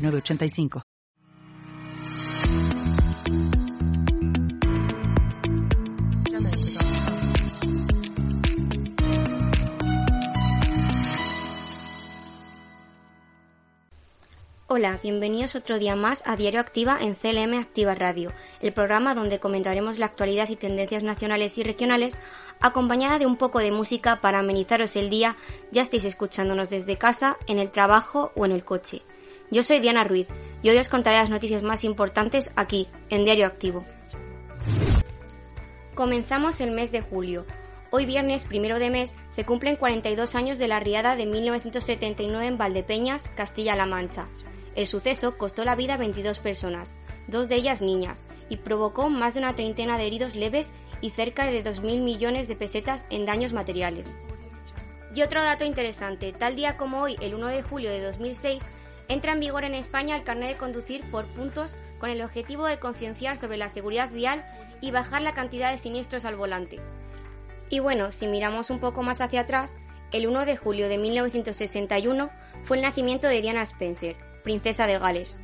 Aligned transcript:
985. 0.00 0.82
Hola, 14.72 15.00
bienvenidos 15.02 15.56
otro 15.56 15.78
día 15.78 15.96
más 15.96 16.22
a 16.26 16.36
Diario 16.36 16.60
Activa 16.60 16.96
en 17.00 17.14
CLM 17.14 17.58
Activa 17.58 17.94
Radio, 17.94 18.32
el 18.60 18.72
programa 18.72 19.14
donde 19.14 19.40
comentaremos 19.40 19.98
la 19.98 20.06
actualidad 20.06 20.48
y 20.48 20.56
tendencias 20.56 21.02
nacionales 21.02 21.58
y 21.58 21.64
regionales 21.64 22.18
acompañada 22.60 23.18
de 23.18 23.26
un 23.26 23.36
poco 23.36 23.58
de 23.58 23.72
música 23.72 24.20
para 24.20 24.38
amenizaros 24.38 24.94
el 24.96 25.10
día, 25.10 25.36
ya 25.72 25.82
estéis 25.82 26.04
escuchándonos 26.04 26.70
desde 26.70 26.96
casa, 26.96 27.36
en 27.48 27.58
el 27.58 27.70
trabajo 27.70 28.32
o 28.36 28.46
en 28.46 28.52
el 28.52 28.64
coche. 28.64 29.02
Yo 29.52 29.64
soy 29.64 29.80
Diana 29.80 30.04
Ruiz 30.04 30.28
y 30.62 30.70
hoy 30.70 30.78
os 30.78 30.88
contaré 30.88 31.16
las 31.16 31.28
noticias 31.28 31.62
más 31.62 31.82
importantes 31.82 32.52
aquí, 32.54 32.86
en 33.08 33.24
Diario 33.24 33.46
Activo. 33.46 33.84
Comenzamos 35.96 36.60
el 36.60 36.70
mes 36.70 36.92
de 36.92 37.00
julio. 37.00 37.46
Hoy 37.90 38.06
viernes 38.06 38.44
primero 38.44 38.78
de 38.78 38.90
mes 38.90 39.16
se 39.30 39.44
cumplen 39.44 39.74
42 39.74 40.36
años 40.36 40.60
de 40.60 40.68
la 40.68 40.78
riada 40.78 41.16
de 41.16 41.26
1979 41.26 42.46
en 42.46 42.58
Valdepeñas, 42.58 43.28
Castilla-La 43.34 43.86
Mancha. 43.86 44.28
El 44.76 44.86
suceso 44.86 45.36
costó 45.36 45.64
la 45.64 45.74
vida 45.74 45.94
a 45.94 45.98
22 45.98 46.38
personas, 46.38 46.94
dos 47.26 47.48
de 47.48 47.56
ellas 47.56 47.82
niñas, 47.82 48.22
y 48.48 48.58
provocó 48.58 49.10
más 49.10 49.34
de 49.34 49.40
una 49.40 49.56
treintena 49.56 49.98
de 49.98 50.06
heridos 50.06 50.36
leves 50.36 50.72
y 51.00 51.10
cerca 51.10 51.46
de 51.46 51.64
2.000 51.64 52.02
millones 52.02 52.46
de 52.46 52.54
pesetas 52.54 53.04
en 53.10 53.26
daños 53.26 53.52
materiales. 53.52 54.14
Y 55.12 55.22
otro 55.22 55.42
dato 55.42 55.64
interesante, 55.64 56.32
tal 56.32 56.54
día 56.54 56.76
como 56.76 57.00
hoy, 57.00 57.16
el 57.20 57.34
1 57.34 57.48
de 57.48 57.62
julio 57.62 57.90
de 57.90 58.00
2006, 58.00 58.68
entra 59.10 59.32
en 59.32 59.40
vigor 59.40 59.64
en 59.64 59.74
España 59.74 60.14
el 60.14 60.22
carnet 60.22 60.50
de 60.50 60.56
conducir 60.56 61.02
por 61.10 61.26
puntos 61.26 61.74
con 61.98 62.10
el 62.10 62.22
objetivo 62.22 62.66
de 62.66 62.78
concienciar 62.78 63.36
sobre 63.36 63.56
la 63.56 63.68
seguridad 63.68 64.08
vial 64.10 64.46
y 64.80 64.92
bajar 64.92 65.20
la 65.20 65.34
cantidad 65.34 65.72
de 65.72 65.78
siniestros 65.78 66.24
al 66.24 66.36
volante. 66.36 66.80
Y 67.68 67.80
bueno, 67.80 68.12
si 68.12 68.28
miramos 68.28 68.70
un 68.70 68.78
poco 68.78 69.02
más 69.02 69.20
hacia 69.20 69.40
atrás, 69.40 69.78
el 70.12 70.28
1 70.28 70.46
de 70.46 70.56
julio 70.56 70.88
de 70.88 70.96
1961 70.96 72.30
fue 72.64 72.76
el 72.76 72.84
nacimiento 72.84 73.26
de 73.26 73.40
Diana 73.40 73.62
Spencer, 73.62 74.16
princesa 74.44 74.86
de 74.86 74.98
Gales. 74.98 75.36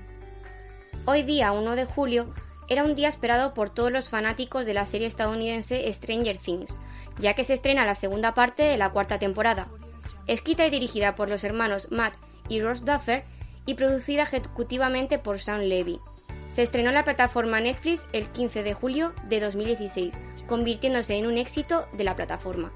Hoy 1.05 1.25
día, 1.25 1.51
1 1.51 1.75
de 1.75 1.85
julio, 1.87 2.33
era 2.69 2.85
un 2.85 2.95
día 2.95 3.09
esperado 3.09 3.53
por 3.53 3.71
todos 3.71 3.91
los 3.91 4.09
fanáticos 4.09 4.65
de 4.65 4.75
la 4.75 4.87
serie 4.87 5.09
estadounidense 5.09 5.93
Stranger 5.93 6.39
Things, 6.39 6.79
ya 7.19 7.35
que 7.35 7.45
se 7.45 7.55
estrena 7.55 7.85
la 7.85 7.97
segunda 7.97 8.33
parte 8.33 8.63
de 8.63 8.79
la 8.79 8.91
cuarta 8.91 9.19
temporada. 9.19 9.69
Escrita 10.29 10.65
y 10.67 10.71
dirigida 10.71 11.17
por 11.17 11.29
los 11.29 11.43
hermanos 11.43 11.89
Matt 11.91 12.15
y 12.49 12.61
Ross 12.61 12.85
Duffer, 12.85 13.25
y 13.67 13.75
producida 13.75 14.23
ejecutivamente 14.23 15.19
por 15.19 15.41
Sam 15.41 15.61
Levy. 15.61 16.01
Se 16.49 16.63
estrenó 16.63 16.89
en 16.91 16.95
la 16.95 17.05
plataforma 17.05 17.61
Netflix 17.61 18.09
el 18.13 18.29
15 18.29 18.63
de 18.63 18.73
julio 18.73 19.13
de 19.25 19.41
2016, 19.41 20.19
convirtiéndose 20.47 21.17
en 21.17 21.27
un 21.27 21.37
éxito 21.37 21.89
de 21.93 22.05
la 22.05 22.15
plataforma. 22.15 22.73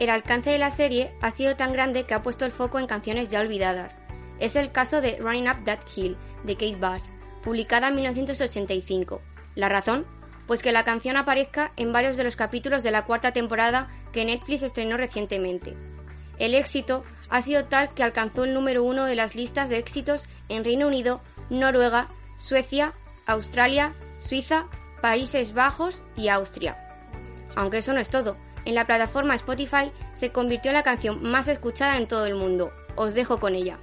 El 0.00 0.10
alcance 0.10 0.50
de 0.50 0.58
la 0.58 0.72
serie 0.72 1.14
ha 1.20 1.30
sido 1.30 1.56
tan 1.56 1.72
grande 1.72 2.04
que 2.04 2.14
ha 2.14 2.22
puesto 2.22 2.44
el 2.44 2.52
foco 2.52 2.80
en 2.80 2.88
canciones 2.88 3.28
ya 3.28 3.40
olvidadas. 3.40 4.00
Es 4.40 4.56
el 4.56 4.72
caso 4.72 5.00
de 5.00 5.18
Running 5.18 5.48
Up 5.48 5.64
That 5.64 5.80
Hill, 5.94 6.16
de 6.42 6.54
Kate 6.54 6.76
Bass, 6.76 7.10
publicada 7.44 7.88
en 7.88 7.94
1985. 7.94 9.22
¿La 9.54 9.68
razón? 9.68 10.04
Pues 10.48 10.62
que 10.62 10.72
la 10.72 10.84
canción 10.84 11.16
aparezca 11.16 11.72
en 11.76 11.92
varios 11.92 12.16
de 12.16 12.24
los 12.24 12.34
capítulos 12.34 12.82
de 12.82 12.90
la 12.90 13.04
cuarta 13.04 13.32
temporada 13.32 13.88
que 14.12 14.24
Netflix 14.24 14.62
estrenó 14.62 14.96
recientemente. 14.96 15.76
El 16.38 16.54
éxito 16.54 17.04
ha 17.28 17.42
sido 17.42 17.64
tal 17.64 17.94
que 17.94 18.02
alcanzó 18.02 18.44
el 18.44 18.54
número 18.54 18.84
uno 18.84 19.04
de 19.04 19.14
las 19.14 19.34
listas 19.34 19.68
de 19.68 19.78
éxitos 19.78 20.26
en 20.48 20.64
Reino 20.64 20.86
Unido, 20.86 21.20
Noruega, 21.50 22.08
Suecia, 22.36 22.94
Australia, 23.26 23.94
Suiza, 24.18 24.66
Países 25.00 25.54
Bajos 25.54 26.02
y 26.16 26.28
Austria. 26.28 26.78
Aunque 27.56 27.78
eso 27.78 27.92
no 27.92 28.00
es 28.00 28.08
todo, 28.08 28.36
en 28.64 28.74
la 28.74 28.86
plataforma 28.86 29.34
Spotify 29.34 29.92
se 30.14 30.32
convirtió 30.32 30.70
en 30.70 30.76
la 30.76 30.82
canción 30.82 31.22
más 31.22 31.48
escuchada 31.48 31.98
en 31.98 32.08
todo 32.08 32.26
el 32.26 32.34
mundo. 32.34 32.72
Os 32.96 33.14
dejo 33.14 33.38
con 33.38 33.54
ella. 33.54 33.78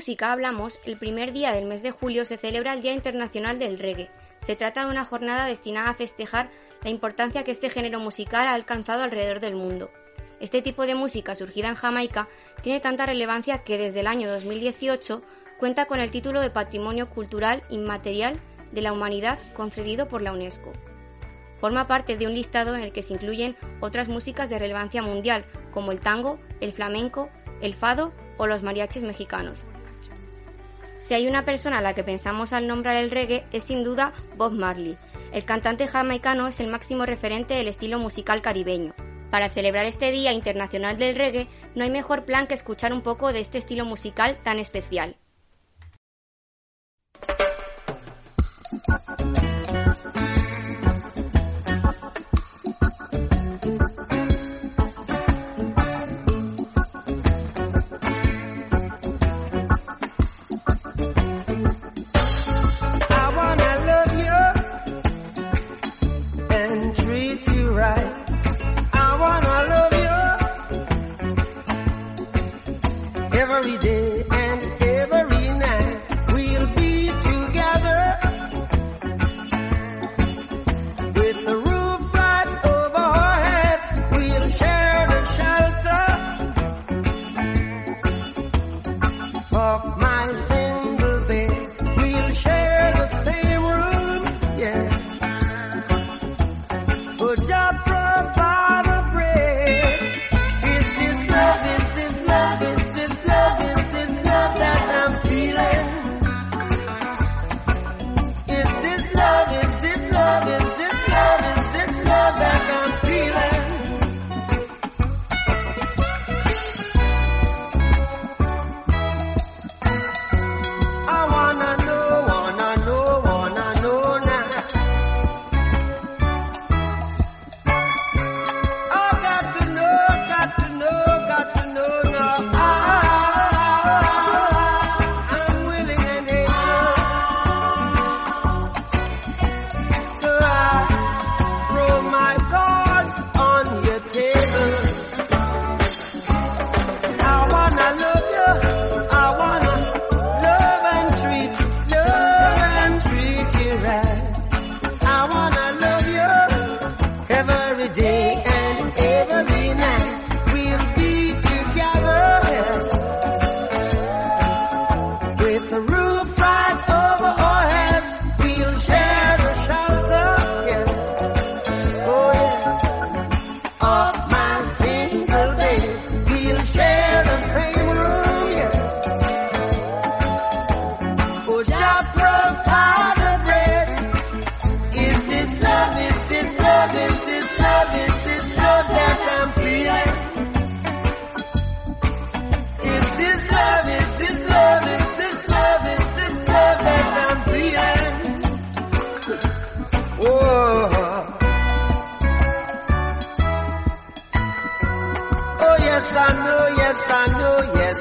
Música 0.00 0.32
hablamos, 0.32 0.80
el 0.86 0.96
primer 0.96 1.34
día 1.34 1.52
del 1.52 1.66
mes 1.66 1.82
de 1.82 1.90
julio 1.90 2.24
se 2.24 2.38
celebra 2.38 2.72
el 2.72 2.80
Día 2.80 2.94
Internacional 2.94 3.58
del 3.58 3.78
Reggae. 3.78 4.08
Se 4.40 4.56
trata 4.56 4.86
de 4.86 4.90
una 4.90 5.04
jornada 5.04 5.44
destinada 5.44 5.90
a 5.90 5.94
festejar 5.94 6.48
la 6.82 6.88
importancia 6.88 7.44
que 7.44 7.50
este 7.50 7.68
género 7.68 8.00
musical 8.00 8.46
ha 8.46 8.54
alcanzado 8.54 9.02
alrededor 9.02 9.40
del 9.40 9.56
mundo. 9.56 9.90
Este 10.40 10.62
tipo 10.62 10.86
de 10.86 10.94
música 10.94 11.34
surgida 11.34 11.68
en 11.68 11.74
Jamaica 11.74 12.28
tiene 12.62 12.80
tanta 12.80 13.04
relevancia 13.04 13.58
que 13.58 13.76
desde 13.76 14.00
el 14.00 14.06
año 14.06 14.30
2018 14.30 15.20
cuenta 15.58 15.84
con 15.84 16.00
el 16.00 16.10
título 16.10 16.40
de 16.40 16.48
Patrimonio 16.48 17.10
Cultural 17.10 17.62
Inmaterial 17.68 18.40
de 18.72 18.80
la 18.80 18.94
Humanidad 18.94 19.38
concedido 19.52 20.08
por 20.08 20.22
la 20.22 20.32
UNESCO. 20.32 20.72
Forma 21.60 21.86
parte 21.86 22.16
de 22.16 22.26
un 22.26 22.32
listado 22.32 22.74
en 22.74 22.82
el 22.82 22.92
que 22.92 23.02
se 23.02 23.12
incluyen 23.12 23.54
otras 23.80 24.08
músicas 24.08 24.48
de 24.48 24.58
relevancia 24.58 25.02
mundial, 25.02 25.44
como 25.70 25.92
el 25.92 26.00
tango, 26.00 26.40
el 26.62 26.72
flamenco, 26.72 27.28
el 27.60 27.74
fado 27.74 28.14
o 28.38 28.46
los 28.46 28.62
mariachis 28.62 29.02
mexicanos. 29.02 29.60
Si 31.00 31.14
hay 31.14 31.26
una 31.26 31.44
persona 31.44 31.78
a 31.78 31.80
la 31.80 31.94
que 31.94 32.04
pensamos 32.04 32.52
al 32.52 32.66
nombrar 32.66 32.96
el 32.96 33.10
reggae 33.10 33.44
es 33.52 33.64
sin 33.64 33.82
duda 33.82 34.12
Bob 34.36 34.52
Marley. 34.52 34.96
El 35.32 35.44
cantante 35.44 35.88
jamaicano 35.88 36.46
es 36.46 36.60
el 36.60 36.68
máximo 36.68 37.06
referente 37.06 37.54
del 37.54 37.68
estilo 37.68 37.98
musical 37.98 38.42
caribeño. 38.42 38.94
Para 39.30 39.48
celebrar 39.48 39.86
este 39.86 40.10
Día 40.10 40.32
Internacional 40.32 40.98
del 40.98 41.14
Reggae 41.16 41.48
no 41.74 41.84
hay 41.84 41.90
mejor 41.90 42.24
plan 42.24 42.46
que 42.46 42.54
escuchar 42.54 42.92
un 42.92 43.00
poco 43.00 43.32
de 43.32 43.40
este 43.40 43.58
estilo 43.58 43.84
musical 43.84 44.38
tan 44.42 44.58
especial. 44.58 45.16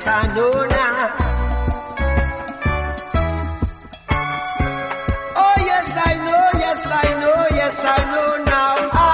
Canona. 0.10 0.86
Oh, 5.44 5.56
yes, 5.70 5.89
I 6.10 6.13
know, 6.25 6.46
yes, 6.66 6.82
I 7.04 7.08
know, 7.22 7.39
yes, 7.60 7.75
I 7.96 8.00
know 8.12 8.30
now. 8.44 8.75
I, 8.92 9.08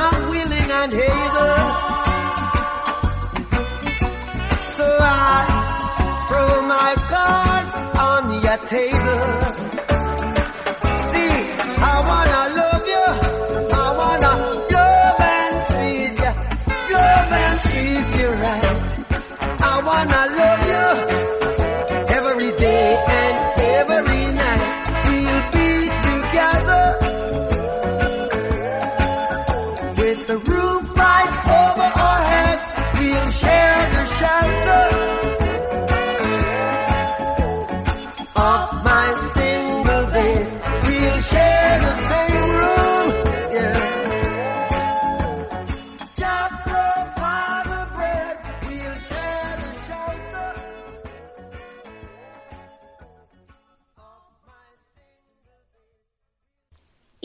I'm 0.00 0.20
willing 0.30 0.70
and 0.80 0.92
able. 1.12 1.58
So 4.76 4.86
I 5.00 5.46
throw 6.26 6.52
my 6.74 6.92
cards 7.12 7.74
on 8.10 8.22
your 8.42 8.58
table. 8.66 9.13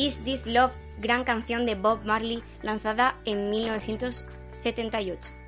Is 0.01 0.23
This 0.23 0.47
Love, 0.47 0.71
gran 1.01 1.25
canción 1.25 1.65
de 1.65 1.75
Bob 1.75 2.05
Marley 2.05 2.41
lanzada 2.61 3.19
en 3.25 3.49
1978. 3.49 5.38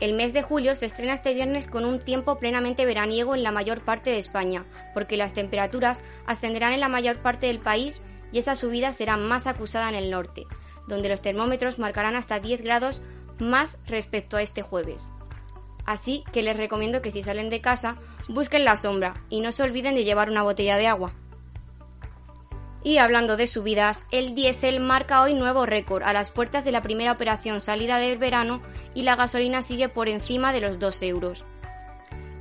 El 0.00 0.12
mes 0.12 0.32
de 0.32 0.42
julio 0.42 0.74
se 0.74 0.86
estrena 0.86 1.14
este 1.14 1.34
viernes 1.34 1.68
con 1.68 1.84
un 1.84 2.00
tiempo 2.00 2.38
plenamente 2.38 2.84
veraniego 2.84 3.34
en 3.34 3.42
la 3.42 3.52
mayor 3.52 3.80
parte 3.80 4.10
de 4.10 4.18
España, 4.18 4.64
porque 4.92 5.16
las 5.16 5.32
temperaturas 5.32 6.02
ascenderán 6.26 6.72
en 6.72 6.80
la 6.80 6.88
mayor 6.88 7.18
parte 7.18 7.46
del 7.46 7.60
país 7.60 8.00
y 8.32 8.38
esa 8.38 8.56
subida 8.56 8.92
será 8.92 9.16
más 9.16 9.46
acusada 9.46 9.88
en 9.88 9.94
el 9.94 10.10
norte, 10.10 10.46
donde 10.88 11.08
los 11.08 11.22
termómetros 11.22 11.78
marcarán 11.78 12.16
hasta 12.16 12.40
10 12.40 12.62
grados 12.62 13.00
más 13.38 13.78
respecto 13.86 14.36
a 14.36 14.42
este 14.42 14.62
jueves. 14.62 15.10
Así 15.86 16.24
que 16.32 16.42
les 16.42 16.56
recomiendo 16.56 17.00
que 17.00 17.10
si 17.10 17.22
salen 17.22 17.50
de 17.50 17.60
casa 17.60 17.96
busquen 18.28 18.64
la 18.64 18.76
sombra 18.76 19.22
y 19.28 19.40
no 19.40 19.52
se 19.52 19.62
olviden 19.62 19.94
de 19.94 20.04
llevar 20.04 20.28
una 20.28 20.42
botella 20.42 20.76
de 20.76 20.88
agua. 20.88 21.12
Y 22.84 22.98
hablando 22.98 23.36
de 23.38 23.46
subidas, 23.46 24.04
el 24.10 24.34
diésel 24.34 24.78
marca 24.78 25.22
hoy 25.22 25.32
nuevo 25.32 25.64
récord 25.64 26.02
a 26.02 26.12
las 26.12 26.30
puertas 26.30 26.66
de 26.66 26.70
la 26.70 26.82
primera 26.82 27.12
operación 27.12 27.62
salida 27.62 27.98
del 27.98 28.18
verano 28.18 28.60
y 28.92 29.04
la 29.04 29.16
gasolina 29.16 29.62
sigue 29.62 29.88
por 29.88 30.10
encima 30.10 30.52
de 30.52 30.60
los 30.60 30.78
2 30.78 31.02
euros. 31.02 31.46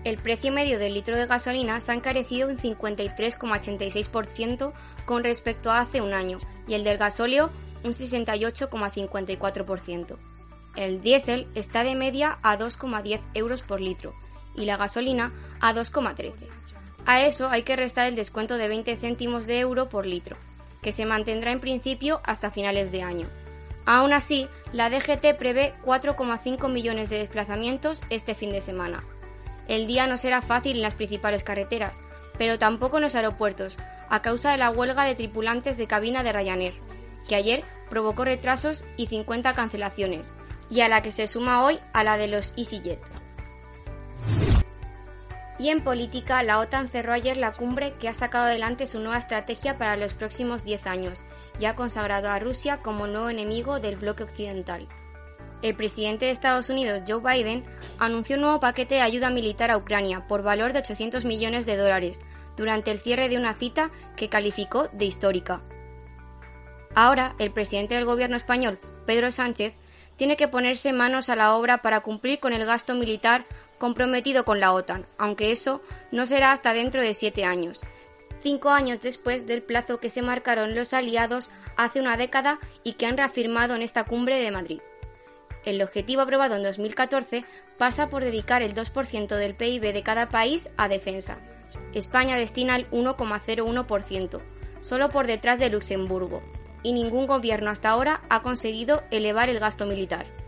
El 0.03 0.17
precio 0.17 0.51
medio 0.51 0.79
del 0.79 0.95
litro 0.95 1.15
de 1.15 1.27
gasolina 1.27 1.79
se 1.79 1.93
ha 1.93 1.95
encarecido 1.95 2.49
un 2.49 2.57
53,86% 2.57 4.73
con 5.05 5.23
respecto 5.23 5.71
a 5.71 5.79
hace 5.79 6.01
un 6.01 6.13
año 6.13 6.41
y 6.67 6.73
el 6.73 6.83
del 6.83 6.97
gasóleo 6.97 7.49
un 7.85 7.93
68,54%. 7.93 10.17
El 10.75 11.01
diésel 11.01 11.47
está 11.55 11.85
de 11.85 11.95
media 11.95 12.37
a 12.43 12.59
2,10 12.59 13.21
euros 13.33 13.61
por 13.61 13.79
litro 13.79 14.13
y 14.55 14.65
la 14.65 14.75
gasolina 14.75 15.31
a 15.61 15.73
2,13. 15.73 16.62
A 17.05 17.21
eso 17.25 17.49
hay 17.49 17.63
que 17.63 17.75
restar 17.75 18.07
el 18.07 18.15
descuento 18.15 18.57
de 18.57 18.67
20 18.67 18.95
céntimos 18.95 19.45
de 19.45 19.59
euro 19.59 19.89
por 19.89 20.05
litro, 20.05 20.37
que 20.81 20.91
se 20.91 21.05
mantendrá 21.05 21.51
en 21.51 21.59
principio 21.59 22.21
hasta 22.23 22.51
finales 22.51 22.91
de 22.91 23.03
año. 23.03 23.27
Aún 23.85 24.13
así, 24.13 24.47
la 24.71 24.89
DGT 24.89 25.35
prevé 25.37 25.73
4,5 25.83 26.69
millones 26.71 27.09
de 27.09 27.19
desplazamientos 27.19 28.01
este 28.09 28.35
fin 28.35 28.53
de 28.53 28.61
semana. 28.61 29.03
El 29.67 29.87
día 29.87 30.07
no 30.07 30.17
será 30.17 30.41
fácil 30.41 30.77
en 30.77 30.81
las 30.81 30.95
principales 30.95 31.43
carreteras, 31.43 31.99
pero 32.37 32.57
tampoco 32.57 32.97
en 32.97 33.03
los 33.03 33.15
aeropuertos, 33.15 33.77
a 34.09 34.21
causa 34.21 34.51
de 34.51 34.57
la 34.57 34.69
huelga 34.69 35.03
de 35.03 35.15
tripulantes 35.15 35.77
de 35.77 35.87
cabina 35.87 36.23
de 36.23 36.31
Ryanair, 36.31 36.75
que 37.27 37.35
ayer 37.35 37.63
provocó 37.89 38.23
retrasos 38.23 38.85
y 38.95 39.07
50 39.07 39.53
cancelaciones, 39.53 40.33
y 40.69 40.81
a 40.81 40.87
la 40.87 41.01
que 41.01 41.11
se 41.11 41.27
suma 41.27 41.63
hoy 41.63 41.79
a 41.91 42.03
la 42.03 42.17
de 42.17 42.27
los 42.27 42.53
EasyJet. 42.57 42.99
Y 45.63 45.69
en 45.69 45.81
política, 45.81 46.43
la 46.43 46.59
OTAN 46.59 46.89
cerró 46.89 47.13
ayer 47.13 47.37
la 47.37 47.53
cumbre 47.53 47.93
que 47.93 48.09
ha 48.09 48.13
sacado 48.13 48.47
adelante 48.47 48.85
su 48.85 48.99
nueva 48.99 49.17
estrategia 49.17 49.77
para 49.77 49.95
los 49.95 50.13
próximos 50.13 50.65
10 50.65 50.85
años 50.87 51.23
y 51.57 51.63
ha 51.63 51.77
consagrado 51.77 52.29
a 52.29 52.37
Rusia 52.37 52.81
como 52.81 53.07
nuevo 53.07 53.29
enemigo 53.29 53.79
del 53.79 53.95
bloque 53.95 54.23
occidental. 54.23 54.89
El 55.61 55.73
presidente 55.73 56.25
de 56.25 56.31
Estados 56.31 56.69
Unidos, 56.69 57.03
Joe 57.07 57.21
Biden, 57.21 57.63
anunció 57.97 58.35
un 58.35 58.41
nuevo 58.41 58.59
paquete 58.59 58.95
de 58.95 59.01
ayuda 59.03 59.29
militar 59.29 59.71
a 59.71 59.77
Ucrania 59.77 60.27
por 60.27 60.43
valor 60.43 60.73
de 60.73 60.79
800 60.79 61.23
millones 61.23 61.65
de 61.65 61.77
dólares 61.77 62.19
durante 62.57 62.91
el 62.91 62.99
cierre 62.99 63.29
de 63.29 63.37
una 63.37 63.53
cita 63.53 63.89
que 64.17 64.27
calificó 64.27 64.89
de 64.91 65.05
histórica. 65.05 65.61
Ahora, 66.93 67.35
el 67.39 67.51
presidente 67.51 67.95
del 67.95 68.03
gobierno 68.03 68.35
español, 68.35 68.81
Pedro 69.05 69.31
Sánchez, 69.31 69.75
tiene 70.17 70.35
que 70.35 70.49
ponerse 70.49 70.91
manos 70.91 71.29
a 71.29 71.37
la 71.37 71.55
obra 71.55 71.81
para 71.81 72.01
cumplir 72.01 72.41
con 72.41 72.51
el 72.51 72.65
gasto 72.65 72.95
militar 72.95 73.45
comprometido 73.83 74.45
con 74.45 74.61
la 74.61 74.71
OTAN, 74.71 75.05
aunque 75.17 75.51
eso 75.51 75.81
no 76.09 76.25
será 76.25 76.53
hasta 76.53 76.71
dentro 76.71 77.01
de 77.01 77.13
siete 77.13 77.43
años, 77.43 77.81
cinco 78.41 78.69
años 78.69 79.01
después 79.01 79.45
del 79.45 79.61
plazo 79.61 79.99
que 79.99 80.09
se 80.09 80.21
marcaron 80.21 80.73
los 80.73 80.93
aliados 80.93 81.49
hace 81.75 81.99
una 81.99 82.15
década 82.15 82.59
y 82.85 82.93
que 82.93 83.07
han 83.07 83.17
reafirmado 83.17 83.75
en 83.75 83.81
esta 83.81 84.05
cumbre 84.05 84.37
de 84.37 84.51
Madrid. 84.51 84.79
El 85.65 85.81
objetivo 85.81 86.21
aprobado 86.21 86.55
en 86.55 86.63
2014 86.63 87.43
pasa 87.77 88.07
por 88.07 88.23
dedicar 88.23 88.61
el 88.61 88.73
2% 88.73 89.35
del 89.35 89.53
PIB 89.53 89.91
de 89.91 90.01
cada 90.01 90.29
país 90.29 90.69
a 90.77 90.87
defensa. 90.87 91.39
España 91.93 92.37
destina 92.37 92.77
el 92.77 92.89
1,01%, 92.89 94.39
solo 94.79 95.09
por 95.09 95.27
detrás 95.27 95.59
de 95.59 95.69
Luxemburgo, 95.69 96.41
y 96.83 96.93
ningún 96.93 97.27
gobierno 97.27 97.69
hasta 97.69 97.89
ahora 97.89 98.21
ha 98.29 98.43
conseguido 98.43 99.03
elevar 99.11 99.49
el 99.49 99.59
gasto 99.59 99.85
militar. 99.85 100.42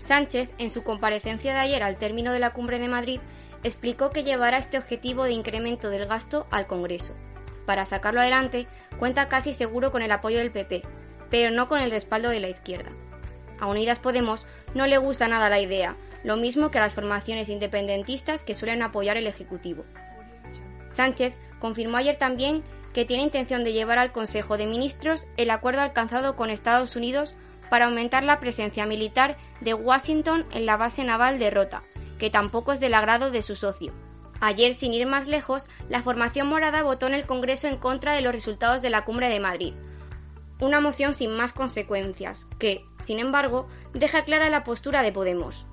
Sánchez, 0.00 0.50
en 0.58 0.70
su 0.70 0.82
comparecencia 0.82 1.52
de 1.52 1.60
ayer 1.60 1.82
al 1.82 1.96
término 1.96 2.32
de 2.32 2.40
la 2.40 2.52
cumbre 2.52 2.78
de 2.78 2.88
Madrid, 2.88 3.20
explicó 3.62 4.10
que 4.10 4.24
llevará 4.24 4.58
este 4.58 4.78
objetivo 4.78 5.24
de 5.24 5.32
incremento 5.32 5.90
del 5.90 6.06
gasto 6.06 6.46
al 6.50 6.66
Congreso. 6.66 7.14
Para 7.66 7.86
sacarlo 7.86 8.20
adelante, 8.20 8.66
cuenta 8.98 9.28
casi 9.28 9.52
seguro 9.52 9.92
con 9.92 10.02
el 10.02 10.10
apoyo 10.10 10.38
del 10.38 10.50
PP, 10.50 10.82
pero 11.30 11.50
no 11.50 11.68
con 11.68 11.80
el 11.80 11.90
respaldo 11.90 12.30
de 12.30 12.40
la 12.40 12.48
izquierda. 12.48 12.90
A 13.60 13.66
Unidas 13.66 13.98
Podemos 13.98 14.46
no 14.74 14.86
le 14.86 14.98
gusta 14.98 15.28
nada 15.28 15.50
la 15.50 15.60
idea, 15.60 15.96
lo 16.24 16.36
mismo 16.36 16.70
que 16.70 16.78
a 16.78 16.82
las 16.82 16.94
formaciones 16.94 17.48
independentistas 17.48 18.42
que 18.42 18.54
suelen 18.54 18.82
apoyar 18.82 19.16
el 19.16 19.26
Ejecutivo. 19.26 19.84
Sánchez 20.88 21.34
confirmó 21.60 21.98
ayer 21.98 22.16
también 22.16 22.64
que 22.92 23.04
tiene 23.04 23.22
intención 23.22 23.62
de 23.62 23.72
llevar 23.72 23.98
al 23.98 24.12
Consejo 24.12 24.56
de 24.56 24.66
Ministros 24.66 25.28
el 25.36 25.50
acuerdo 25.50 25.82
alcanzado 25.82 26.34
con 26.34 26.50
Estados 26.50 26.96
Unidos 26.96 27.36
para 27.70 27.86
aumentar 27.86 28.22
la 28.24 28.40
presencia 28.40 28.84
militar 28.84 29.38
de 29.60 29.72
Washington 29.72 30.44
en 30.50 30.66
la 30.66 30.76
base 30.76 31.04
naval 31.04 31.38
de 31.38 31.50
Rota, 31.50 31.82
que 32.18 32.28
tampoco 32.28 32.72
es 32.72 32.80
del 32.80 32.94
agrado 32.94 33.30
de 33.30 33.42
su 33.42 33.56
socio. 33.56 33.94
Ayer, 34.40 34.74
sin 34.74 34.92
ir 34.92 35.06
más 35.06 35.26
lejos, 35.26 35.68
la 35.88 36.02
formación 36.02 36.48
morada 36.48 36.82
votó 36.82 37.06
en 37.06 37.14
el 37.14 37.26
Congreso 37.26 37.68
en 37.68 37.76
contra 37.76 38.12
de 38.12 38.22
los 38.22 38.32
resultados 38.32 38.82
de 38.82 38.90
la 38.90 39.04
cumbre 39.04 39.28
de 39.28 39.40
Madrid. 39.40 39.74
Una 40.60 40.80
moción 40.80 41.14
sin 41.14 41.30
más 41.32 41.52
consecuencias, 41.52 42.46
que, 42.58 42.84
sin 43.02 43.18
embargo, 43.18 43.68
deja 43.94 44.24
clara 44.24 44.50
la 44.50 44.64
postura 44.64 45.02
de 45.02 45.12
Podemos. 45.12 45.66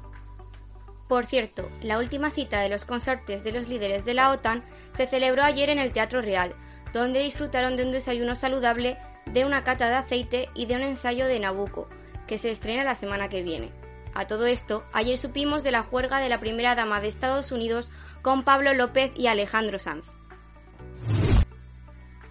Por 1.07 1.25
cierto, 1.25 1.69
la 1.81 1.97
última 1.97 2.29
cita 2.29 2.59
de 2.59 2.69
los 2.69 2.83
consortes 2.83 3.43
de 3.43 3.53
los 3.53 3.69
líderes 3.69 4.03
de 4.03 4.13
la 4.13 4.31
OTAN 4.31 4.65
se 4.91 5.07
celebró 5.07 5.43
ayer 5.43 5.69
en 5.69 5.79
el 5.79 5.93
Teatro 5.93 6.21
Real, 6.21 6.53
donde 6.91 7.21
disfrutaron 7.21 7.77
de 7.77 7.83
un 7.83 7.93
desayuno 7.93 8.35
saludable, 8.35 8.97
de 9.33 9.45
una 9.45 9.63
cata 9.63 9.89
de 9.89 9.95
aceite 9.95 10.49
y 10.53 10.65
de 10.65 10.75
un 10.75 10.81
ensayo 10.81 11.25
de 11.25 11.39
Nabucco, 11.39 11.87
que 12.27 12.37
se 12.37 12.51
estrena 12.51 12.83
la 12.83 12.95
semana 12.95 13.29
que 13.29 13.43
viene. 13.43 13.71
A 14.13 14.25
todo 14.25 14.45
esto, 14.45 14.83
ayer 14.93 15.17
supimos 15.17 15.63
de 15.63 15.71
la 15.71 15.83
juerga 15.83 16.19
de 16.19 16.29
la 16.29 16.39
primera 16.39 16.75
dama 16.75 17.01
de 17.01 17.07
Estados 17.07 17.51
Unidos 17.51 17.89
con 18.21 18.43
Pablo 18.43 18.73
López 18.73 19.11
y 19.15 19.27
Alejandro 19.27 19.79
Sanz. 19.79 20.05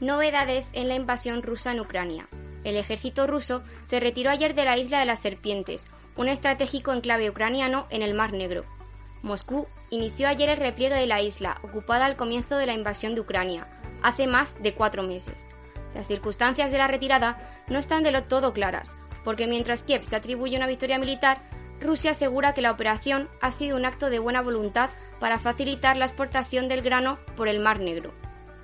Novedades 0.00 0.70
en 0.74 0.88
la 0.88 0.94
invasión 0.94 1.42
rusa 1.42 1.72
en 1.72 1.80
Ucrania. 1.80 2.28
El 2.64 2.76
ejército 2.76 3.26
ruso 3.26 3.62
se 3.84 4.00
retiró 4.00 4.30
ayer 4.30 4.54
de 4.54 4.64
la 4.64 4.76
isla 4.76 4.98
de 4.98 5.06
las 5.06 5.20
Serpientes, 5.20 5.86
un 6.16 6.28
estratégico 6.28 6.92
enclave 6.92 7.30
ucraniano 7.30 7.86
en 7.90 8.02
el 8.02 8.14
Mar 8.14 8.32
Negro. 8.32 8.64
Moscú 9.22 9.68
inició 9.90 10.28
ayer 10.28 10.48
el 10.48 10.58
repliegue 10.58 10.96
de 10.96 11.06
la 11.06 11.22
isla, 11.22 11.60
ocupada 11.62 12.04
al 12.04 12.16
comienzo 12.16 12.56
de 12.56 12.66
la 12.66 12.74
invasión 12.74 13.14
de 13.14 13.20
Ucrania, 13.20 13.68
hace 14.02 14.26
más 14.26 14.62
de 14.62 14.74
cuatro 14.74 15.02
meses. 15.02 15.46
Las 15.96 16.08
circunstancias 16.08 16.70
de 16.70 16.76
la 16.76 16.88
retirada 16.88 17.38
no 17.68 17.78
están 17.78 18.02
de 18.02 18.10
lo 18.10 18.24
todo 18.24 18.52
claras, 18.52 18.94
porque 19.24 19.46
mientras 19.46 19.80
Kiev 19.80 20.04
se 20.04 20.14
atribuye 20.14 20.54
una 20.54 20.66
victoria 20.66 20.98
militar, 20.98 21.38
Rusia 21.80 22.10
asegura 22.10 22.52
que 22.52 22.60
la 22.60 22.70
operación 22.70 23.30
ha 23.40 23.50
sido 23.50 23.78
un 23.78 23.86
acto 23.86 24.10
de 24.10 24.18
buena 24.18 24.42
voluntad 24.42 24.90
para 25.20 25.38
facilitar 25.38 25.96
la 25.96 26.04
exportación 26.04 26.68
del 26.68 26.82
grano 26.82 27.18
por 27.34 27.48
el 27.48 27.60
Mar 27.60 27.80
Negro. 27.80 28.12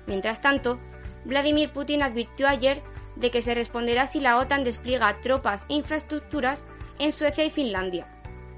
Mientras 0.05 0.41
tanto, 0.41 0.79
Vladimir 1.25 1.71
Putin 1.71 2.03
advirtió 2.03 2.47
ayer 2.47 2.83
de 3.15 3.31
que 3.31 3.41
se 3.41 3.55
responderá 3.55 4.05
si 4.05 4.19
la 4.19 4.37
OTAN 4.37 4.63
despliega 4.63 5.19
tropas 5.19 5.65
e 5.69 5.73
infraestructuras 5.73 6.63
en 6.99 7.11
Suecia 7.11 7.45
y 7.45 7.49
Finlandia, 7.49 8.07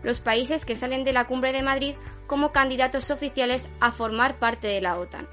los 0.03 0.19
países 0.19 0.65
que 0.65 0.75
salen 0.75 1.05
de 1.05 1.13
la 1.13 1.27
cumbre 1.27 1.53
de 1.53 1.63
Madrid 1.63 1.95
como 2.27 2.51
candidatos 2.51 3.09
oficiales 3.09 3.69
a 3.79 3.93
formar 3.93 4.35
parte 4.37 4.67
de 4.67 4.81
la 4.81 4.97
OTAN. 4.97 5.29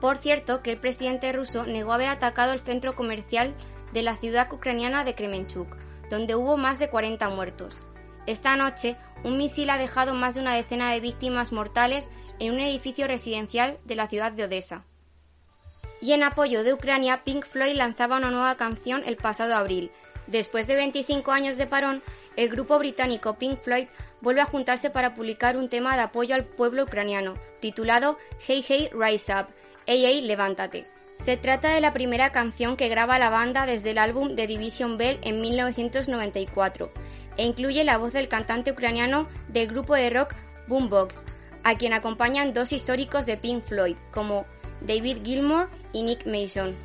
Por 0.00 0.18
cierto, 0.18 0.62
que 0.62 0.72
el 0.72 0.78
presidente 0.78 1.32
ruso 1.32 1.66
negó 1.66 1.92
haber 1.92 2.08
atacado 2.08 2.52
el 2.52 2.60
centro 2.60 2.94
comercial 2.94 3.54
de 3.92 4.02
la 4.02 4.16
ciudad 4.16 4.52
ucraniana 4.52 5.04
de 5.04 5.14
Kremenchuk, 5.14 5.76
donde 6.10 6.36
hubo 6.36 6.56
más 6.56 6.78
de 6.78 6.88
40 6.88 7.28
muertos. 7.30 7.78
Esta 8.26 8.56
noche, 8.56 8.96
un 9.24 9.38
misil 9.38 9.70
ha 9.70 9.78
dejado 9.78 10.14
más 10.14 10.34
de 10.34 10.40
una 10.40 10.54
decena 10.54 10.92
de 10.92 11.00
víctimas 11.00 11.50
mortales 11.50 12.10
en 12.38 12.52
un 12.52 12.60
edificio 12.60 13.06
residencial 13.06 13.78
de 13.84 13.96
la 13.96 14.08
ciudad 14.08 14.32
de 14.32 14.44
Odessa. 14.44 14.84
Y 16.00 16.12
en 16.12 16.22
apoyo 16.22 16.62
de 16.62 16.72
Ucrania, 16.72 17.24
Pink 17.24 17.44
Floyd 17.44 17.74
lanzaba 17.74 18.18
una 18.18 18.30
nueva 18.30 18.56
canción 18.56 19.02
el 19.04 19.16
pasado 19.16 19.56
abril. 19.56 19.90
Después 20.28 20.66
de 20.66 20.76
25 20.76 21.32
años 21.32 21.56
de 21.56 21.66
parón, 21.66 22.02
el 22.36 22.50
grupo 22.50 22.78
británico 22.78 23.34
Pink 23.34 23.60
Floyd 23.62 23.88
vuelve 24.20 24.42
a 24.42 24.46
juntarse 24.46 24.90
para 24.90 25.14
publicar 25.14 25.56
un 25.56 25.68
tema 25.68 25.96
de 25.96 26.02
apoyo 26.02 26.34
al 26.36 26.44
pueblo 26.44 26.84
ucraniano, 26.84 27.34
titulado 27.60 28.18
Hey 28.46 28.64
Hey 28.66 28.90
Rise 28.92 29.34
Up, 29.34 29.48
Hey 29.90 30.20
levántate. 30.20 30.86
Se 31.18 31.38
trata 31.38 31.70
de 31.70 31.80
la 31.80 31.94
primera 31.94 32.30
canción 32.30 32.76
que 32.76 32.90
graba 32.90 33.18
la 33.18 33.30
banda 33.30 33.64
desde 33.64 33.92
el 33.92 33.96
álbum 33.96 34.36
The 34.36 34.46
Division 34.46 34.98
Bell 34.98 35.18
en 35.22 35.40
1994 35.40 36.92
e 37.38 37.46
incluye 37.46 37.84
la 37.84 37.96
voz 37.96 38.12
del 38.12 38.28
cantante 38.28 38.72
ucraniano 38.72 39.30
del 39.48 39.66
grupo 39.66 39.94
de 39.94 40.10
rock 40.10 40.34
Boombox, 40.66 41.24
a 41.64 41.78
quien 41.78 41.94
acompañan 41.94 42.52
dos 42.52 42.74
históricos 42.74 43.24
de 43.24 43.38
Pink 43.38 43.64
Floyd 43.64 43.96
como 44.12 44.44
David 44.82 45.24
Gilmour 45.24 45.70
y 45.94 46.02
Nick 46.02 46.26
Mason. 46.26 46.76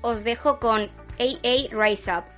Os 0.00 0.24
dejo 0.24 0.58
con 0.58 0.90
AA 1.20 1.68
Rise 1.70 2.10
Up. 2.10 2.31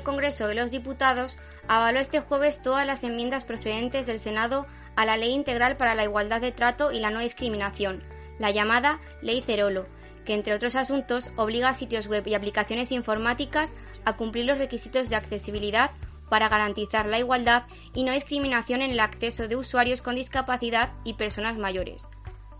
Del 0.00 0.04
Congreso 0.04 0.48
de 0.48 0.54
los 0.54 0.70
Diputados 0.70 1.36
avaló 1.68 2.00
este 2.00 2.20
jueves 2.20 2.62
todas 2.62 2.86
las 2.86 3.04
enmiendas 3.04 3.44
procedentes 3.44 4.06
del 4.06 4.18
Senado 4.18 4.66
a 4.96 5.04
la 5.04 5.18
Ley 5.18 5.32
Integral 5.32 5.76
para 5.76 5.94
la 5.94 6.04
Igualdad 6.04 6.40
de 6.40 6.52
Trato 6.52 6.90
y 6.90 7.00
la 7.00 7.10
No 7.10 7.20
Discriminación, 7.20 8.02
la 8.38 8.50
llamada 8.50 8.98
Ley 9.20 9.42
Cerolo, 9.42 9.86
que 10.24 10.32
entre 10.32 10.54
otros 10.54 10.74
asuntos 10.74 11.30
obliga 11.36 11.68
a 11.68 11.74
sitios 11.74 12.06
web 12.06 12.26
y 12.26 12.32
aplicaciones 12.32 12.92
informáticas 12.92 13.74
a 14.06 14.16
cumplir 14.16 14.46
los 14.46 14.56
requisitos 14.56 15.10
de 15.10 15.16
accesibilidad 15.16 15.90
para 16.30 16.48
garantizar 16.48 17.04
la 17.04 17.18
igualdad 17.18 17.64
y 17.92 18.04
no 18.04 18.12
discriminación 18.12 18.80
en 18.80 18.92
el 18.92 19.00
acceso 19.00 19.48
de 19.48 19.56
usuarios 19.56 20.00
con 20.00 20.14
discapacidad 20.14 20.92
y 21.04 21.14
personas 21.14 21.58
mayores. 21.58 22.08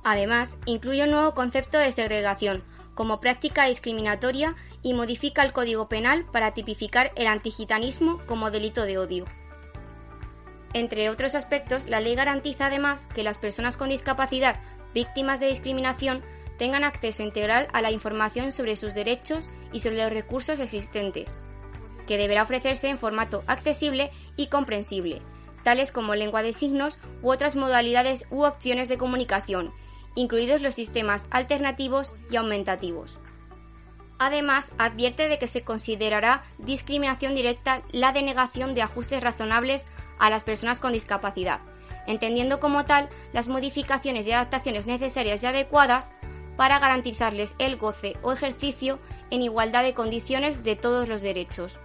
Además, 0.04 0.58
incluye 0.66 1.04
un 1.04 1.12
nuevo 1.12 1.34
concepto 1.34 1.78
de 1.78 1.92
segregación 1.92 2.64
como 2.94 3.20
práctica 3.20 3.66
discriminatoria 3.66 4.56
y 4.82 4.94
modifica 4.94 5.42
el 5.42 5.52
Código 5.52 5.88
Penal 5.88 6.24
para 6.32 6.54
tipificar 6.54 7.12
el 7.16 7.26
antigitanismo 7.26 8.20
como 8.26 8.50
delito 8.50 8.84
de 8.84 8.98
odio. 8.98 9.24
Entre 10.72 11.10
otros 11.10 11.34
aspectos, 11.34 11.86
la 11.86 12.00
ley 12.00 12.14
garantiza 12.14 12.66
además 12.66 13.08
que 13.08 13.22
las 13.22 13.38
personas 13.38 13.76
con 13.76 13.88
discapacidad 13.88 14.60
víctimas 14.94 15.40
de 15.40 15.48
discriminación 15.48 16.22
tengan 16.58 16.84
acceso 16.84 17.22
integral 17.22 17.68
a 17.72 17.80
la 17.80 17.90
información 17.90 18.52
sobre 18.52 18.76
sus 18.76 18.94
derechos 18.94 19.48
y 19.72 19.80
sobre 19.80 19.96
los 19.96 20.12
recursos 20.12 20.60
existentes, 20.60 21.40
que 22.06 22.18
deberá 22.18 22.42
ofrecerse 22.42 22.88
en 22.88 22.98
formato 22.98 23.42
accesible 23.46 24.10
y 24.36 24.48
comprensible, 24.48 25.22
tales 25.62 25.90
como 25.92 26.14
lengua 26.14 26.42
de 26.42 26.52
signos 26.52 26.98
u 27.22 27.30
otras 27.30 27.56
modalidades 27.56 28.26
u 28.30 28.44
opciones 28.44 28.88
de 28.88 28.98
comunicación, 28.98 29.72
incluidos 30.14 30.60
los 30.60 30.74
sistemas 30.74 31.26
alternativos 31.30 32.14
y 32.30 32.36
aumentativos. 32.36 33.18
Además, 34.18 34.74
advierte 34.76 35.28
de 35.28 35.38
que 35.38 35.46
se 35.46 35.62
considerará 35.62 36.42
discriminación 36.58 37.34
directa 37.34 37.82
la 37.90 38.12
denegación 38.12 38.74
de 38.74 38.82
ajustes 38.82 39.22
razonables 39.22 39.86
a 40.18 40.28
las 40.28 40.44
personas 40.44 40.78
con 40.78 40.92
discapacidad, 40.92 41.60
entendiendo 42.06 42.60
como 42.60 42.84
tal 42.84 43.08
las 43.32 43.48
modificaciones 43.48 44.26
y 44.26 44.32
adaptaciones 44.32 44.86
necesarias 44.86 45.42
y 45.42 45.46
adecuadas 45.46 46.12
para 46.58 46.78
garantizarles 46.78 47.54
el 47.58 47.76
goce 47.76 48.18
o 48.22 48.32
ejercicio 48.32 48.98
en 49.30 49.40
igualdad 49.40 49.82
de 49.82 49.94
condiciones 49.94 50.64
de 50.64 50.76
todos 50.76 51.08
los 51.08 51.22
derechos. 51.22 51.78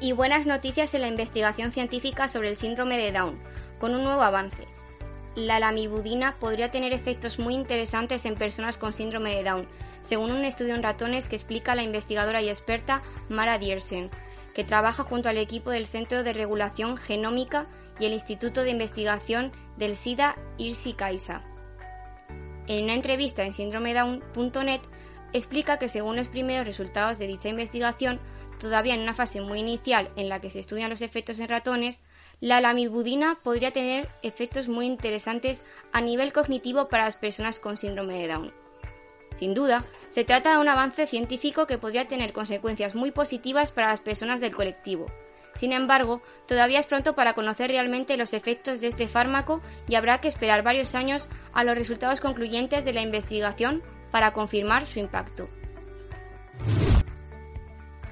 Y 0.00 0.10
buenas 0.10 0.46
noticias 0.46 0.92
en 0.94 1.02
la 1.02 1.08
investigación 1.08 1.70
científica 1.70 2.26
sobre 2.26 2.48
el 2.48 2.56
síndrome 2.56 2.98
de 2.98 3.12
Down, 3.12 3.40
con 3.78 3.94
un 3.94 4.02
nuevo 4.02 4.22
avance 4.22 4.73
la 5.34 5.58
lamivudina 5.58 6.36
podría 6.38 6.70
tener 6.70 6.92
efectos 6.92 7.38
muy 7.38 7.54
interesantes 7.54 8.24
en 8.24 8.36
personas 8.36 8.78
con 8.78 8.92
síndrome 8.92 9.34
de 9.34 9.42
Down, 9.42 9.68
según 10.00 10.30
un 10.30 10.44
estudio 10.44 10.74
en 10.74 10.82
ratones 10.82 11.28
que 11.28 11.36
explica 11.36 11.74
la 11.74 11.82
investigadora 11.82 12.42
y 12.42 12.48
experta 12.48 13.02
Mara 13.28 13.58
Diersen, 13.58 14.10
que 14.54 14.64
trabaja 14.64 15.02
junto 15.02 15.28
al 15.28 15.38
equipo 15.38 15.70
del 15.70 15.86
Centro 15.86 16.22
de 16.22 16.32
Regulación 16.32 16.96
Genómica 16.96 17.66
y 17.98 18.06
el 18.06 18.12
Instituto 18.12 18.62
de 18.62 18.70
Investigación 18.70 19.52
del 19.76 19.96
SIDA 19.96 20.36
IRSI 20.58 20.92
CAISA. 20.94 21.42
En 22.66 22.84
una 22.84 22.94
entrevista 22.94 23.44
en 23.44 23.52
síndromedown.net 23.52 24.80
explica 25.32 25.78
que 25.78 25.88
según 25.88 26.16
los 26.16 26.28
primeros 26.28 26.66
resultados 26.66 27.18
de 27.18 27.26
dicha 27.26 27.48
investigación, 27.48 28.20
todavía 28.60 28.94
en 28.94 29.02
una 29.02 29.14
fase 29.14 29.40
muy 29.40 29.58
inicial 29.60 30.10
en 30.16 30.28
la 30.28 30.40
que 30.40 30.50
se 30.50 30.60
estudian 30.60 30.90
los 30.90 31.02
efectos 31.02 31.40
en 31.40 31.48
ratones, 31.48 32.00
la 32.40 32.60
lamivudina 32.60 33.38
podría 33.42 33.70
tener 33.70 34.08
efectos 34.22 34.68
muy 34.68 34.86
interesantes 34.86 35.62
a 35.92 36.00
nivel 36.00 36.32
cognitivo 36.32 36.88
para 36.88 37.04
las 37.04 37.16
personas 37.16 37.58
con 37.58 37.76
síndrome 37.76 38.20
de 38.20 38.28
Down. 38.28 38.52
Sin 39.32 39.54
duda, 39.54 39.84
se 40.10 40.24
trata 40.24 40.52
de 40.52 40.58
un 40.58 40.68
avance 40.68 41.06
científico 41.06 41.66
que 41.66 41.78
podría 41.78 42.06
tener 42.06 42.32
consecuencias 42.32 42.94
muy 42.94 43.10
positivas 43.10 43.72
para 43.72 43.88
las 43.88 44.00
personas 44.00 44.40
del 44.40 44.54
colectivo. 44.54 45.06
Sin 45.54 45.72
embargo, 45.72 46.22
todavía 46.46 46.80
es 46.80 46.86
pronto 46.86 47.14
para 47.14 47.34
conocer 47.34 47.70
realmente 47.70 48.16
los 48.16 48.32
efectos 48.32 48.80
de 48.80 48.88
este 48.88 49.08
fármaco 49.08 49.60
y 49.88 49.94
habrá 49.94 50.20
que 50.20 50.28
esperar 50.28 50.62
varios 50.62 50.94
años 50.94 51.28
a 51.52 51.64
los 51.64 51.76
resultados 51.76 52.20
concluyentes 52.20 52.84
de 52.84 52.92
la 52.92 53.02
investigación 53.02 53.82
para 54.10 54.32
confirmar 54.32 54.86
su 54.86 55.00
impacto 55.00 55.48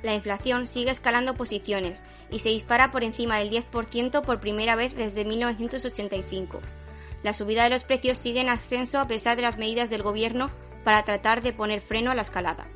la 0.02 0.14
inflación 0.14 0.66
sigue 0.66 0.90
escalando 0.90 1.34
posiciones 1.34 2.04
y 2.30 2.40
se 2.40 2.48
dispara 2.48 2.90
por 2.90 3.04
encima 3.04 3.38
del 3.38 3.50
10% 3.50 4.22
por 4.22 4.40
primera 4.40 4.76
vez 4.76 4.94
desde 4.94 5.24
1985. 5.24 6.60
La 7.22 7.34
subida 7.34 7.64
de 7.64 7.70
los 7.70 7.84
precios 7.84 8.18
sigue 8.18 8.40
en 8.40 8.48
ascenso 8.48 8.98
a 8.98 9.06
pesar 9.06 9.36
de 9.36 9.42
las 9.42 9.58
medidas 9.58 9.90
del 9.90 10.02
Gobierno 10.02 10.50
para 10.84 11.04
tratar 11.04 11.42
de 11.42 11.52
poner 11.52 11.80
freno 11.80 12.10
a 12.10 12.14
la 12.14 12.22
escalada. 12.22 12.66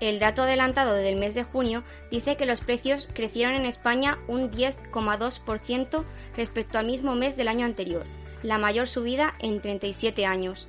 El 0.00 0.18
dato 0.18 0.42
adelantado 0.42 0.94
del 0.94 1.16
mes 1.16 1.34
de 1.34 1.44
junio 1.44 1.84
dice 2.10 2.38
que 2.38 2.46
los 2.46 2.62
precios 2.62 3.08
crecieron 3.12 3.54
en 3.54 3.66
España 3.66 4.18
un 4.28 4.50
10,2% 4.50 6.04
respecto 6.36 6.78
al 6.78 6.86
mismo 6.86 7.14
mes 7.14 7.36
del 7.36 7.48
año 7.48 7.66
anterior, 7.66 8.06
la 8.42 8.56
mayor 8.56 8.88
subida 8.88 9.34
en 9.40 9.60
37 9.60 10.24
años. 10.24 10.68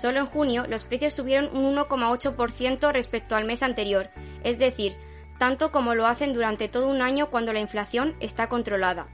Solo 0.00 0.20
en 0.20 0.26
junio 0.26 0.64
los 0.68 0.84
precios 0.84 1.14
subieron 1.14 1.48
un 1.56 1.74
1,8% 1.74 2.92
respecto 2.92 3.34
al 3.34 3.44
mes 3.44 3.64
anterior, 3.64 4.10
es 4.44 4.56
decir, 4.56 4.96
tanto 5.40 5.72
como 5.72 5.96
lo 5.96 6.06
hacen 6.06 6.32
durante 6.34 6.68
todo 6.68 6.86
un 6.86 7.02
año 7.02 7.30
cuando 7.30 7.52
la 7.52 7.58
inflación 7.58 8.14
está 8.20 8.48
controlada. 8.48 9.08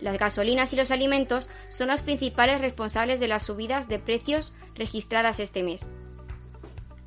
Las 0.00 0.18
gasolinas 0.18 0.70
y 0.74 0.76
los 0.76 0.90
alimentos 0.90 1.48
son 1.70 1.88
los 1.88 2.02
principales 2.02 2.60
responsables 2.60 3.20
de 3.20 3.28
las 3.28 3.44
subidas 3.44 3.88
de 3.88 3.98
precios 3.98 4.52
registradas 4.74 5.40
este 5.40 5.62
mes. 5.62 5.90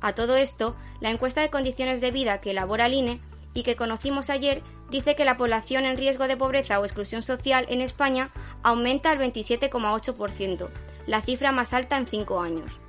A 0.00 0.14
todo 0.14 0.36
esto, 0.36 0.74
la 1.00 1.10
encuesta 1.10 1.42
de 1.42 1.50
condiciones 1.50 2.00
de 2.00 2.10
vida 2.10 2.40
que 2.40 2.50
elabora 2.50 2.86
el 2.86 2.94
INE 2.94 3.20
y 3.54 3.62
que 3.62 3.76
conocimos 3.76 4.30
ayer 4.30 4.64
dice 4.90 5.14
que 5.14 5.24
la 5.24 5.36
población 5.36 5.84
en 5.84 5.96
riesgo 5.96 6.26
de 6.26 6.36
pobreza 6.36 6.80
o 6.80 6.84
exclusión 6.84 7.22
social 7.22 7.66
en 7.68 7.82
España 7.82 8.32
aumenta 8.64 9.12
al 9.12 9.18
27,8%, 9.20 10.70
la 11.06 11.20
cifra 11.20 11.52
más 11.52 11.72
alta 11.72 11.96
en 11.98 12.08
cinco 12.08 12.40
años 12.40 12.80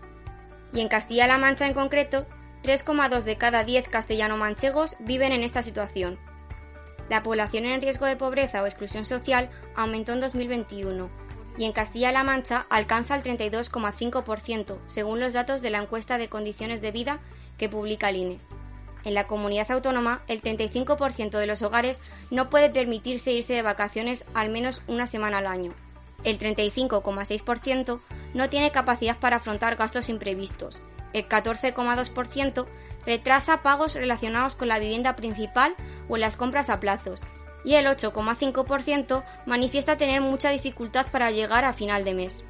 y 0.74 0.82
en 0.82 0.88
Castilla-La 0.88 1.38
Mancha 1.38 1.68
en 1.68 1.74
concreto, 1.74 2.26
3,2 2.64 3.24
de 3.24 3.38
cada 3.38 3.64
10 3.64 3.88
castellano-manchegos 3.88 4.98
viven 5.00 5.32
en 5.32 5.44
esta 5.44 5.64
situación. 5.64 6.20
La 7.10 7.24
población 7.24 7.66
en 7.66 7.82
riesgo 7.82 8.06
de 8.06 8.18
pobreza 8.18 8.62
o 8.62 8.66
exclusión 8.66 9.06
social 9.06 9.50
aumentó 9.76 10.14
en 10.14 10.20
2021 10.20 11.10
y 11.58 11.66
en 11.66 11.72
Castilla-La 11.72 12.24
Mancha 12.24 12.68
alcanza 12.70 13.16
el 13.16 13.24
32,5%, 13.24 14.78
según 14.88 15.20
los 15.20 15.34
datos 15.34 15.62
de 15.62 15.70
la 15.70 15.82
encuesta 15.82 16.18
de 16.18 16.30
condiciones 16.30 16.82
de 16.82 16.92
vida 16.92 17.20
que 17.58 17.70
publica 17.70 18.10
el 18.10 18.18
INE. 18.18 18.40
En 19.04 19.14
la 19.14 19.26
comunidad 19.26 19.72
autónoma, 19.72 20.22
el 20.28 20.42
35% 20.42 21.38
de 21.40 21.48
los 21.48 21.62
hogares 21.62 22.02
no 22.30 22.50
puede 22.50 22.70
permitirse 22.70 23.32
irse 23.32 23.54
de 23.54 23.62
vacaciones 23.62 24.26
al 24.34 24.50
menos 24.50 24.82
una 24.88 25.08
semana 25.08 25.38
al 25.38 25.48
año. 25.48 25.74
El 26.28 26.40
35,6% 26.40 28.02
no 28.34 28.50
tiene 28.50 28.72
capacidad 28.72 29.18
para 29.18 29.38
afrontar 29.38 29.78
gastos 29.78 30.10
imprevistos. 30.10 30.82
El 31.14 31.30
14,2% 31.30 32.68
retrasa 33.06 33.64
pagos 33.64 33.96
relacionados 33.96 34.58
con 34.58 34.68
la 34.68 34.78
vivienda 34.78 35.16
principal 35.16 35.74
o 36.10 36.18
las 36.18 36.36
compras 36.36 36.70
a 36.70 36.82
plazos. 36.82 37.22
Y 37.64 37.76
el 37.76 37.86
8,5% 37.86 39.24
manifiesta 39.46 39.96
tener 39.96 40.20
mucha 40.20 40.50
dificultad 40.50 41.08
para 41.14 41.32
llegar 41.32 41.64
a 41.64 41.72
final 41.72 42.04
de 42.04 42.14
mes. 42.14 42.44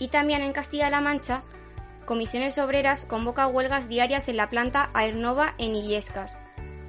Y 0.00 0.08
también 0.08 0.42
en 0.42 0.52
Castilla-La 0.52 1.00
Mancha, 1.00 1.44
Comisiones 2.04 2.58
Obreras 2.58 3.04
convoca 3.04 3.46
huelgas 3.46 3.88
diarias 3.88 4.26
en 4.26 4.38
la 4.38 4.50
planta 4.50 4.90
Aernova 4.92 5.54
en 5.58 5.76
Illescas. 5.76 6.36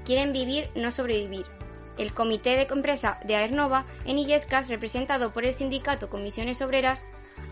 Quieren 0.05 0.33
vivir, 0.33 0.71
no 0.73 0.89
sobrevivir. 0.89 1.60
El 2.01 2.15
comité 2.15 2.57
de 2.57 2.63
empresa 2.63 3.19
de 3.25 3.35
Aernova 3.35 3.85
en 4.05 4.17
Illescas, 4.17 4.69
representado 4.69 5.33
por 5.33 5.45
el 5.45 5.53
sindicato 5.53 6.09
Comisiones 6.09 6.59
Obreras, 6.63 7.03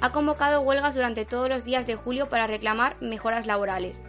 ha 0.02 0.12
convocado 0.12 0.62
huelgas 0.62 0.96
durante 0.96 1.24
todos 1.24 1.50
los 1.50 1.64
días 1.64 1.86
de 1.86 1.96
julio 1.96 2.30
para 2.30 2.48
reclamar 2.48 3.00
mejoras 3.00 3.46
laborales. 3.46 4.04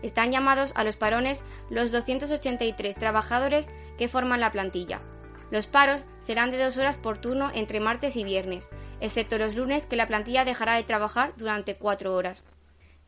Están 0.00 0.32
llamados 0.32 0.72
a 0.76 0.84
los 0.84 0.96
parones 0.96 1.44
los 1.68 1.92
283 1.92 2.96
trabajadores 2.96 3.70
que 3.98 4.08
forman 4.08 4.40
la 4.40 4.50
plantilla. 4.50 5.02
Los 5.50 5.66
paros 5.66 6.04
serán 6.20 6.52
de 6.52 6.64
dos 6.64 6.78
horas 6.78 6.96
por 6.96 7.18
turno 7.18 7.50
entre 7.52 7.78
martes 7.78 8.16
y 8.16 8.24
viernes, 8.24 8.70
excepto 9.02 9.36
los 9.36 9.56
lunes 9.56 9.84
que 9.84 9.96
la 9.96 10.08
plantilla 10.08 10.46
dejará 10.46 10.76
de 10.76 10.84
trabajar 10.84 11.34
durante 11.36 11.76
cuatro 11.76 12.14
horas. 12.14 12.44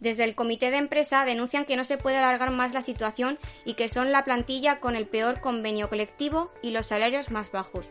Desde 0.05 0.25
el 0.25 0.35
comité 0.35 0.71
de 0.71 0.77
empresa 0.77 1.25
denuncian 1.25 1.65
que 1.65 1.79
no 1.79 1.85
se 1.85 1.97
puede 1.97 2.19
alargar 2.19 2.51
más 2.51 2.75
la 2.75 2.83
situación 2.83 3.39
y 3.65 3.73
que 3.73 3.89
son 3.89 4.13
la 4.13 4.23
plantilla 4.23 4.79
con 4.79 4.97
el 4.97 5.07
peor 5.07 5.41
convenio 5.41 5.89
colectivo 5.89 6.53
y 6.61 6.73
los 6.73 6.89
salarios 6.89 7.31
más 7.31 7.51
bajos. 7.51 7.89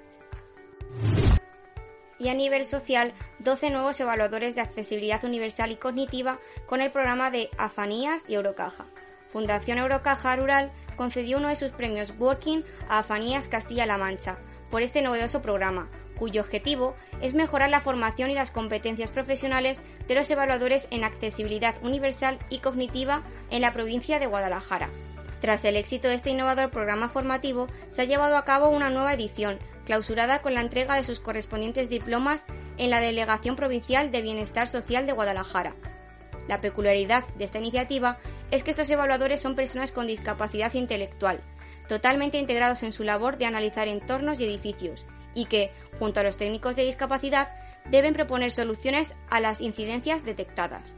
Y 2.20 2.30
a 2.30 2.36
nivel 2.36 2.66
social, 2.66 3.14
12 3.40 3.72
nuevos 3.72 4.00
evaluadores 4.00 4.54
de 4.54 4.62
accesibilidad 4.62 5.26
universal 5.26 5.72
y 5.72 5.76
cognitiva 5.76 6.40
con 6.68 6.82
el 6.82 6.92
programa 6.92 7.32
de 7.32 7.50
Afanías 7.58 8.30
y 8.30 8.36
Eurocaja. 8.36 8.86
Fundación 9.32 9.80
Eurocaja 9.80 10.36
Rural 10.36 10.72
concedió 10.96 11.40
uno 11.40 11.48
de 11.48 11.56
sus 11.56 11.72
premios 11.72 12.14
Working 12.20 12.64
a 12.90 13.00
Afanías 13.00 13.48
Castilla-La 13.48 13.98
Mancha 13.98 14.38
por 14.70 14.84
este 14.84 15.02
novedoso 15.02 15.42
programa, 15.42 15.90
cuyo 16.18 16.42
objetivo 16.42 16.96
es 17.22 17.34
mejorar 17.34 17.70
la 17.70 17.82
formación 17.82 18.32
y 18.32 18.36
las 18.36 18.52
competencias 18.52 19.12
profesionales 19.12 19.82
de 20.08 20.16
los 20.16 20.30
evaluadores 20.30 20.88
en 20.92 21.04
accesibilidad 21.04 21.76
universal 21.82 22.40
y 22.50 22.60
cognitiva 22.60 23.24
en 23.50 23.62
la 23.62 23.74
provincia 23.74 24.20
de 24.20 24.28
Guadalajara. 24.28 24.90
Tras 25.42 25.66
el 25.66 25.76
éxito 25.76 26.08
de 26.08 26.14
este 26.14 26.30
innovador 26.30 26.70
programa 26.70 27.10
formativo, 27.10 27.68
se 27.90 28.04
ha 28.04 28.06
llevado 28.06 28.38
a 28.38 28.46
cabo 28.46 28.70
una 28.70 28.90
nueva 28.90 29.14
edición, 29.14 29.60
clausurada 29.86 30.42
con 30.42 30.54
la 30.54 30.62
entrega 30.62 30.96
de 30.96 31.04
sus 31.04 31.20
correspondientes 31.20 31.90
diplomas 31.90 32.46
en 32.78 32.90
la 32.90 33.02
Delegación 33.02 33.58
Provincial 33.58 34.10
de 34.10 34.22
Bienestar 34.22 34.70
Social 34.70 35.06
de 35.06 35.12
Guadalajara. 35.12 35.76
La 36.48 36.62
peculiaridad 36.62 37.26
de 37.36 37.44
esta 37.44 37.60
iniciativa 37.60 38.20
es 38.52 38.64
que 38.64 38.72
estos 38.72 38.90
evaluadores 38.90 39.42
son 39.42 39.56
personas 39.56 39.92
con 39.92 40.08
discapacidad 40.08 40.74
intelectual, 40.74 41.42
totalmente 41.88 42.38
integrados 42.38 42.84
en 42.84 42.94
su 42.94 43.04
labor 43.04 43.38
de 43.38 43.46
analizar 43.46 43.88
entornos 43.88 44.40
y 44.40 44.46
edificios, 44.46 45.06
y 45.34 45.46
que, 45.46 45.72
junto 46.00 46.20
a 46.20 46.24
los 46.24 46.38
técnicos 46.38 46.76
de 46.76 46.84
discapacidad, 46.84 47.50
deben 47.90 48.14
proponer 48.14 48.52
soluciones 48.52 49.16
a 49.30 49.40
las 49.40 49.62
incidencias 49.62 50.26
detectadas. 50.26 50.94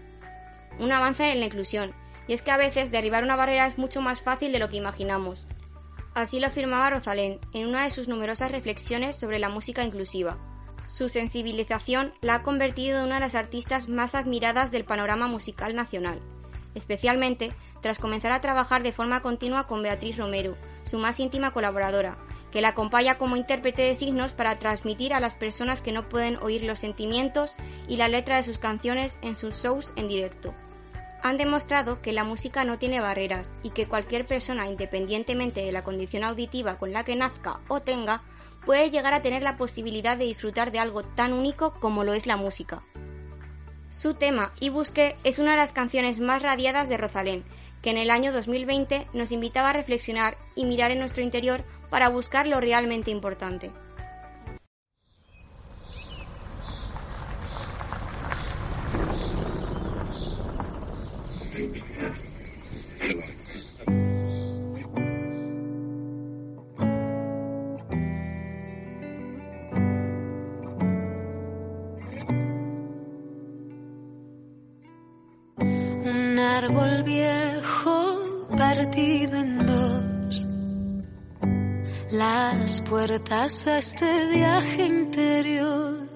Un 0.80 0.92
avance 0.92 1.32
en 1.32 1.40
la 1.40 1.46
inclusión, 1.46 1.94
y 2.28 2.34
es 2.34 2.42
que 2.42 2.52
a 2.52 2.58
veces 2.58 2.92
derribar 2.92 3.24
una 3.24 3.36
barrera 3.36 3.68
es 3.68 3.78
mucho 3.78 4.02
más 4.02 4.22
fácil 4.22 4.52
de 4.52 4.60
lo 4.60 4.70
que 4.70 4.78
imaginamos. 4.78 5.48
Así 6.14 6.40
lo 6.40 6.48
afirmaba 6.48 6.90
Rosalén 6.90 7.40
en 7.54 7.68
una 7.68 7.84
de 7.84 7.92
sus 7.92 8.08
numerosas 8.08 8.52
reflexiones 8.52 9.16
sobre 9.18 9.40
la 9.40 9.50
música 9.50 9.84
inclusiva. 9.84 10.38
Su 10.88 11.10
sensibilización 11.10 12.14
la 12.22 12.36
ha 12.36 12.44
convertido 12.44 13.00
en 13.00 13.06
una 13.06 13.16
de 13.16 13.22
las 13.22 13.36
artistas 13.36 13.90
más 13.90 14.16
admiradas 14.16 14.72
del 14.72 14.86
panorama 14.86 15.28
musical 15.28 15.76
nacional, 15.76 16.22
especialmente 16.74 17.54
tras 17.82 18.00
comenzar 18.00 18.32
a 18.32 18.42
trabajar 18.42 18.84
de 18.84 18.94
forma 18.94 19.22
continua 19.22 19.68
con 19.68 19.84
Beatriz 19.84 20.18
Romero, 20.18 20.58
su 20.84 20.98
más 20.98 21.20
íntima 21.20 21.52
colaboradora, 21.52 22.18
que 22.56 22.62
la 22.62 22.70
acompaña 22.70 23.18
como 23.18 23.36
intérprete 23.36 23.82
de 23.82 23.96
signos 23.96 24.32
para 24.32 24.60
transmitir 24.60 25.14
a 25.14 25.20
las 25.20 25.36
personas 25.36 25.82
que 25.82 25.92
no 25.92 26.08
pueden 26.08 26.38
oír 26.38 26.64
los 26.64 26.80
sentimientos 26.80 27.54
y 27.90 27.98
la 27.98 28.08
letra 28.08 28.38
de 28.38 28.44
sus 28.44 28.60
canciones 28.60 29.20
en 29.22 29.36
sus 29.36 29.62
shows 29.62 29.92
en 29.98 30.08
directo 30.08 30.56
han 31.22 31.38
demostrado 31.38 32.02
que 32.02 32.14
la 32.14 32.24
música 32.24 32.64
no 32.64 32.78
tiene 32.78 33.02
barreras 33.02 33.54
y 33.62 33.72
que 33.72 33.90
cualquier 33.90 34.26
persona, 34.26 34.68
independientemente 34.68 35.66
de 35.66 35.74
la 35.74 35.84
condición 35.84 36.24
auditiva 36.24 36.78
con 36.78 36.94
la 36.94 37.04
que 37.04 37.18
nazca 37.18 37.60
o 37.68 37.82
tenga, 37.82 38.24
puede 38.66 38.90
llegar 38.90 39.14
a 39.14 39.22
tener 39.22 39.44
la 39.44 39.58
posibilidad 39.58 40.18
de 40.18 40.24
disfrutar 40.24 40.72
de 40.72 40.80
algo 40.80 41.04
tan 41.04 41.34
único 41.34 41.74
como 41.82 42.06
lo 42.06 42.14
es 42.14 42.26
la 42.26 42.38
música. 42.38 42.84
Su 43.90 44.14
tema, 44.14 44.54
Y 44.62 44.70
Busqué, 44.70 45.18
es 45.26 45.40
una 45.40 45.52
de 45.52 45.58
las 45.58 45.74
canciones 45.74 46.22
más 46.22 46.42
radiadas 46.42 46.88
de 46.88 46.98
Rosalén, 46.98 47.44
que 47.86 47.92
en 47.92 47.98
el 47.98 48.10
año 48.10 48.34
2020 48.34 49.06
nos 49.14 49.32
invitaba 49.32 49.70
a 49.70 49.74
reflexionar 49.74 50.40
y 50.56 50.66
mirar 50.66 50.90
en 50.90 50.98
nuestro 50.98 51.22
interior 51.22 51.64
para 51.92 52.10
buscar 52.10 52.48
lo 52.48 52.60
realmente 52.60 53.12
importante. 53.12 53.72
Un 76.04 76.40
árbol 76.40 77.04
partido 78.86 79.38
en 79.38 79.66
dos. 79.66 80.48
Las 82.12 82.82
puertas 82.82 83.68
a 83.68 83.80
este 83.80 84.28
viaje 84.28 84.86
interior 84.86 86.08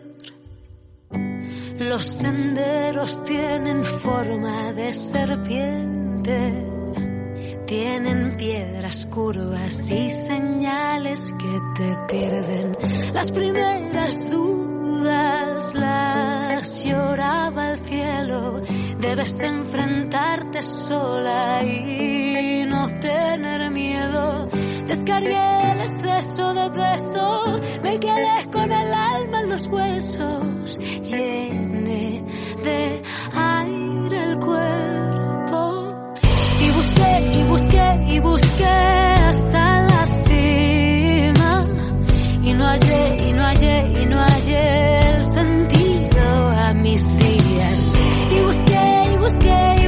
los 1.79 2.03
senderos 2.03 3.23
tienen 3.23 3.83
forma 3.83 4.73
de 4.73 4.93
serpiente, 4.93 6.65
tienen 7.65 8.37
piedras 8.37 9.05
curvas 9.07 9.89
y 9.89 10.09
señales 10.09 11.33
que 11.39 11.59
te 11.75 11.97
pierden. 12.07 12.77
Las 13.13 13.31
primeras 13.31 14.29
dudas 14.29 15.73
las 15.73 16.83
lloraba 16.83 17.71
el 17.71 17.79
cielo, 17.79 18.61
debes 18.99 19.41
enfrentarte 19.41 20.61
sola 20.61 21.63
y 21.63 22.65
no 22.67 22.87
tener 22.99 23.71
miedo 23.71 24.49
Descargué 24.89 25.71
el 25.71 25.81
exceso 25.81 26.51
de 26.51 26.71
peso, 26.71 27.61
me 27.83 27.99
quedé 27.99 28.49
con 28.51 28.71
el 28.71 28.91
alma 28.91 29.41
en 29.41 29.49
los 29.49 29.67
huesos, 29.67 30.79
llené 30.79 32.23
de 32.63 33.03
aire 33.35 34.23
el 34.23 34.39
cuerpo. 34.39 36.15
Y 36.59 36.71
busqué, 36.71 37.37
y 37.37 37.43
busqué, 37.43 38.03
y 38.07 38.19
busqué 38.19 38.65
hasta 38.65 39.81
la 39.83 40.07
cima. 40.25 41.67
Y 42.41 42.53
no 42.55 42.65
hallé, 42.65 43.29
y 43.29 43.31
no 43.31 43.43
hallé, 43.43 44.01
y 44.01 44.05
no 44.07 44.17
hallé 44.17 44.98
busqué, 49.29 49.78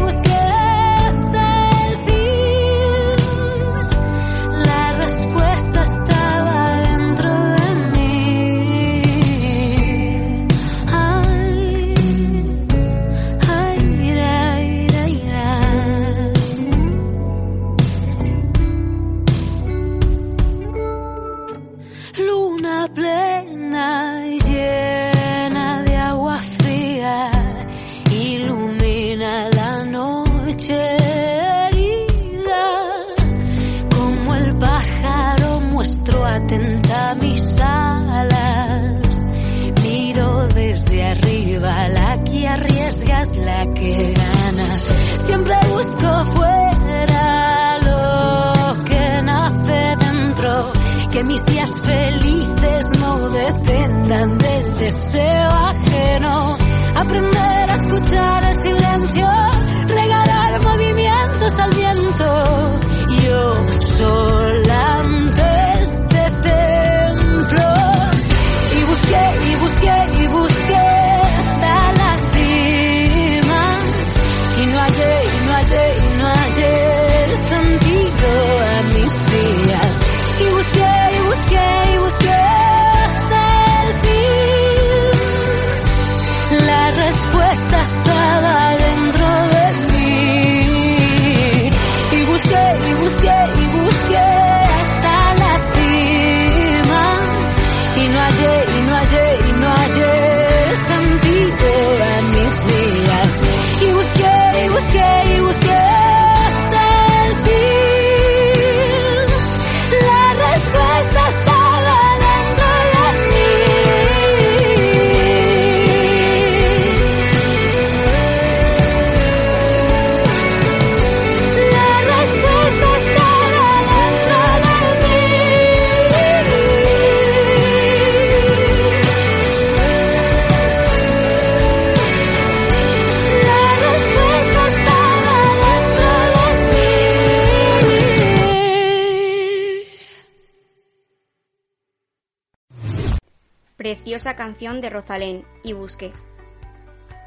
preciosa 143.82 144.36
canción 144.36 144.80
de 144.80 144.92
Rosalén, 144.92 145.44
y 145.64 145.74
busqué. 145.74 146.14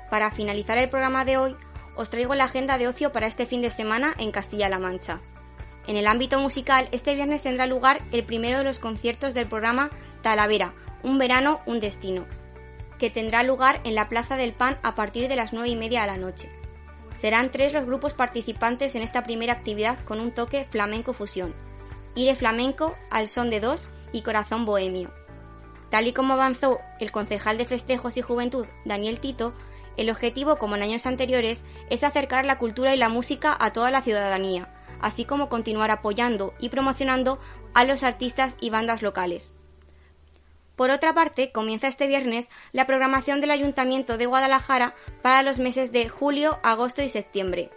Para 0.09 0.31
finalizar 0.31 0.79
el 0.79 0.89
programa 0.89 1.25
de 1.25 1.37
hoy, 1.37 1.57
os 1.97 2.11
traigo 2.11 2.37
la 2.37 2.45
agenda 2.45 2.79
de 2.79 2.87
ocio 2.87 3.11
para 3.11 3.27
este 3.27 3.45
fin 3.45 3.61
de 3.61 3.71
semana 3.71 4.15
en 4.19 4.31
Castilla-La 4.31 4.79
Mancha. 4.79 5.21
En 5.89 5.97
el 5.97 6.07
ámbito 6.07 6.39
musical, 6.39 6.89
este 6.93 7.17
viernes 7.17 7.43
tendrá 7.43 7.67
lugar 7.67 8.03
el 8.13 8.23
primero 8.23 8.59
de 8.59 8.63
los 8.63 8.79
conciertos 8.79 9.35
del 9.35 9.49
programa 9.49 9.91
Talavera, 10.23 10.75
Un 11.03 11.19
verano, 11.19 11.59
un 11.67 11.81
destino, 11.81 12.25
que 13.01 13.11
tendrá 13.11 13.43
lugar 13.43 13.81
en 13.83 13.97
la 13.97 14.09
Plaza 14.09 14.37
del 14.37 14.53
Pan 14.53 14.79
a 14.85 14.95
partir 14.95 15.27
de 15.27 15.35
las 15.35 15.53
nueve 15.53 15.71
y 15.71 15.77
media 15.77 16.03
de 16.03 16.07
la 16.07 16.19
noche. 16.19 16.51
Serán 17.17 17.51
tres 17.51 17.73
los 17.73 17.85
grupos 17.85 18.15
participantes 18.15 18.95
en 18.95 19.03
esta 19.03 19.25
primera 19.25 19.55
actividad 19.55 19.99
con 20.05 20.21
un 20.21 20.31
toque 20.31 20.69
flamenco 20.71 21.15
fusión. 21.15 21.53
Ire 22.15 22.37
Flamenco, 22.37 22.95
Al 23.11 23.27
Son 23.27 23.51
de 23.51 23.59
Dos 23.59 23.91
y 24.13 24.23
Corazón 24.23 24.65
Bohemio. 24.65 25.24
Tal 25.91 26.07
y 26.07 26.13
como 26.13 26.35
avanzó 26.35 26.81
el 27.01 27.13
concejal 27.13 27.59
de 27.59 27.67
Festejos 27.67 28.17
y 28.17 28.23
Juventud, 28.23 28.67
Daniel 28.85 29.21
Tito, 29.21 29.55
el 29.97 30.11
objetivo, 30.11 30.57
como 30.57 30.77
en 30.77 30.83
años 30.83 31.07
anteriores, 31.07 31.65
es 31.91 32.03
acercar 32.03 32.45
la 32.45 32.59
cultura 32.59 32.95
y 32.95 32.99
la 32.99 33.09
música 33.09 33.57
a 33.59 33.73
toda 33.73 33.91
la 33.91 34.03
ciudadanía, 34.03 34.69
así 35.01 35.25
como 35.25 35.49
continuar 35.49 35.91
apoyando 35.91 36.55
y 36.59 36.69
promocionando 36.69 37.39
a 37.75 37.85
los 37.85 38.03
artistas 38.03 38.57
y 38.61 38.71
bandas 38.71 39.03
locales. 39.03 39.53
Por 40.77 40.91
otra 40.91 41.15
parte, 41.15 41.53
comienza 41.53 41.87
este 41.87 42.09
viernes 42.09 42.51
la 42.73 42.87
programación 42.87 43.41
del 43.41 43.53
Ayuntamiento 43.53 44.19
de 44.19 44.27
Guadalajara 44.27 44.95
para 45.23 45.45
los 45.45 45.61
meses 45.61 45.93
de 45.93 46.09
julio, 46.09 46.59
agosto 46.65 47.03
y 47.03 47.11
septiembre. 47.11 47.71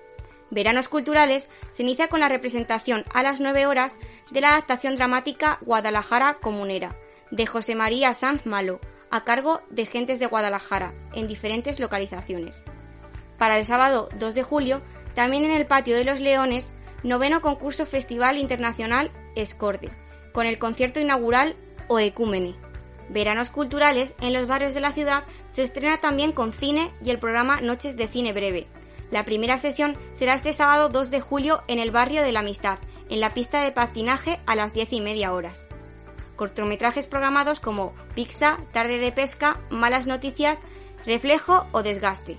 Veranos 0.49 0.87
Culturales 0.87 1.49
se 1.71 1.83
inicia 1.83 2.07
con 2.07 2.21
la 2.21 2.29
representación 2.29 3.05
a 3.13 3.21
las 3.21 3.39
9 3.39 3.67
horas 3.67 3.97
de 4.31 4.41
la 4.41 4.49
adaptación 4.49 4.95
dramática 4.95 5.59
Guadalajara 5.61 6.35
Comunera, 6.35 6.95
de 7.31 7.45
José 7.45 7.75
María 7.75 8.13
Sanz 8.13 8.45
Malo, 8.45 8.79
a 9.09 9.23
cargo 9.23 9.61
de 9.69 9.85
Gentes 9.85 10.19
de 10.19 10.25
Guadalajara, 10.25 10.93
en 11.13 11.27
diferentes 11.27 11.79
localizaciones. 11.79 12.63
Para 13.37 13.57
el 13.59 13.65
sábado 13.65 14.09
2 14.19 14.35
de 14.35 14.43
julio, 14.43 14.81
también 15.13 15.45
en 15.45 15.51
el 15.51 15.65
Patio 15.65 15.95
de 15.95 16.03
los 16.03 16.19
Leones, 16.19 16.73
noveno 17.03 17.41
concurso 17.41 17.85
Festival 17.85 18.37
Internacional 18.37 19.11
Escorde, 19.35 19.91
con 20.33 20.45
el 20.45 20.59
concierto 20.59 20.99
inaugural 20.99 21.55
Oecúmene. 21.87 22.55
Veranos 23.09 23.49
culturales 23.49 24.15
en 24.19 24.33
los 24.33 24.47
barrios 24.47 24.73
de 24.73 24.81
la 24.81 24.91
ciudad 24.91 25.23
se 25.53 25.63
estrena 25.63 25.97
también 26.01 26.33
con 26.33 26.51
cine 26.51 26.91
y 27.03 27.09
el 27.09 27.19
programa 27.19 27.61
Noches 27.61 27.95
de 27.95 28.07
Cine 28.07 28.33
Breve. 28.33 28.67
La 29.11 29.23
primera 29.23 29.57
sesión 29.57 29.97
será 30.11 30.33
este 30.33 30.53
sábado 30.53 30.89
2 30.89 31.09
de 31.11 31.21
julio 31.21 31.63
en 31.67 31.79
el 31.79 31.91
barrio 31.91 32.23
de 32.23 32.33
la 32.33 32.41
Amistad, 32.41 32.79
en 33.09 33.21
la 33.21 33.33
pista 33.33 33.63
de 33.63 33.71
patinaje 33.71 34.39
a 34.45 34.55
las 34.55 34.73
10 34.73 34.91
y 34.93 35.01
media 35.01 35.31
horas. 35.31 35.66
Cortometrajes 36.37 37.07
programados 37.07 37.59
como 37.59 37.93
Pizza, 38.15 38.59
Tarde 38.71 38.99
de 38.99 39.11
Pesca, 39.11 39.59
Malas 39.69 40.07
Noticias, 40.07 40.59
Reflejo 41.05 41.67
o 41.73 41.83
Desgaste. 41.83 42.37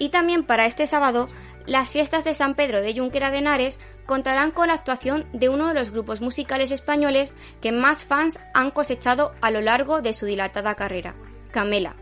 Y 0.00 0.08
también 0.08 0.42
para 0.42 0.66
este 0.66 0.88
sábado 0.88 1.28
las 1.66 1.90
fiestas 1.90 2.24
de 2.24 2.34
San 2.34 2.54
Pedro 2.54 2.82
de 2.82 2.98
Junquera 2.98 3.30
de 3.30 3.38
Henares 3.38 3.80
contarán 4.04 4.50
con 4.50 4.68
la 4.68 4.74
actuación 4.74 5.26
de 5.32 5.48
uno 5.48 5.68
de 5.68 5.74
los 5.74 5.92
grupos 5.92 6.20
musicales 6.20 6.70
españoles 6.70 7.34
que 7.62 7.72
más 7.72 8.04
fans 8.04 8.38
han 8.52 8.70
cosechado 8.70 9.32
a 9.40 9.50
lo 9.50 9.62
largo 9.62 10.02
de 10.02 10.12
su 10.12 10.26
dilatada 10.26 10.74
carrera, 10.74 11.14
Camela. 11.52 11.96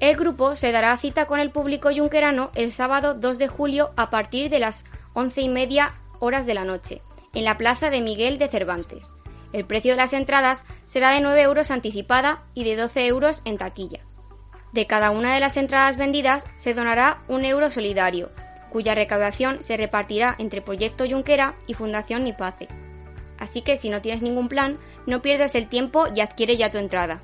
El 0.00 0.16
grupo 0.16 0.56
se 0.56 0.72
dará 0.72 0.96
cita 0.96 1.26
con 1.26 1.40
el 1.40 1.50
público 1.50 1.90
yunquerano 1.90 2.50
el 2.54 2.72
sábado 2.72 3.14
2 3.14 3.38
de 3.38 3.48
julio 3.48 3.92
a 3.96 4.10
partir 4.10 4.50
de 4.50 4.58
las 4.58 4.84
once 5.12 5.40
y 5.40 5.48
media 5.48 5.94
horas 6.20 6.46
de 6.46 6.54
la 6.54 6.64
noche, 6.64 7.02
en 7.32 7.44
la 7.44 7.56
plaza 7.56 7.90
de 7.90 8.00
Miguel 8.00 8.38
de 8.38 8.48
Cervantes. 8.48 9.14
El 9.52 9.64
precio 9.64 9.92
de 9.92 9.96
las 9.96 10.12
entradas 10.12 10.64
será 10.84 11.10
de 11.10 11.20
9 11.20 11.42
euros 11.42 11.70
anticipada 11.70 12.44
y 12.54 12.64
de 12.64 12.76
12 12.76 13.06
euros 13.06 13.42
en 13.44 13.58
taquilla. 13.58 14.00
De 14.72 14.86
cada 14.86 15.10
una 15.10 15.34
de 15.34 15.40
las 15.40 15.56
entradas 15.56 15.96
vendidas 15.96 16.44
se 16.54 16.74
donará 16.74 17.22
un 17.26 17.44
euro 17.44 17.70
solidario, 17.70 18.30
cuya 18.70 18.94
recaudación 18.94 19.62
se 19.62 19.76
repartirá 19.76 20.36
entre 20.38 20.62
Proyecto 20.62 21.04
Junquera 21.08 21.56
y 21.66 21.74
Fundación 21.74 22.24
Nipace. 22.24 22.68
Así 23.38 23.62
que 23.62 23.76
si 23.76 23.90
no 23.90 24.00
tienes 24.00 24.22
ningún 24.22 24.48
plan, 24.48 24.78
no 25.06 25.22
pierdas 25.22 25.54
el 25.54 25.68
tiempo 25.68 26.06
y 26.14 26.20
adquiere 26.20 26.56
ya 26.56 26.70
tu 26.70 26.78
entrada. 26.78 27.22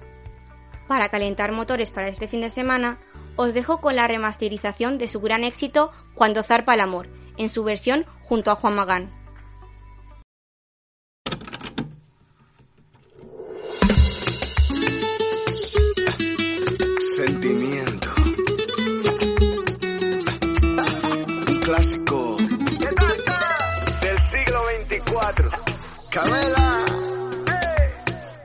Para 0.89 1.09
calentar 1.09 1.53
motores 1.53 1.91
para 1.91 2.09
este 2.09 2.27
fin 2.27 2.41
de 2.41 2.51
semana, 2.51 2.99
os 3.37 3.55
dejo 3.55 3.81
con 3.81 3.97
la 3.97 4.09
remasterización 4.09 4.99
de 4.99 5.09
su 5.09 5.21
gran 5.21 5.45
éxito 5.45 5.93
Cuando 6.15 6.43
zarpa 6.43 6.75
el 6.75 6.81
amor, 6.81 7.09
en 7.37 7.51
su 7.51 7.63
versión 7.63 8.07
junto 8.23 8.51
a 8.51 8.57
Juan 8.57 8.75
Magán. 8.75 9.16
Camela. 25.27 26.85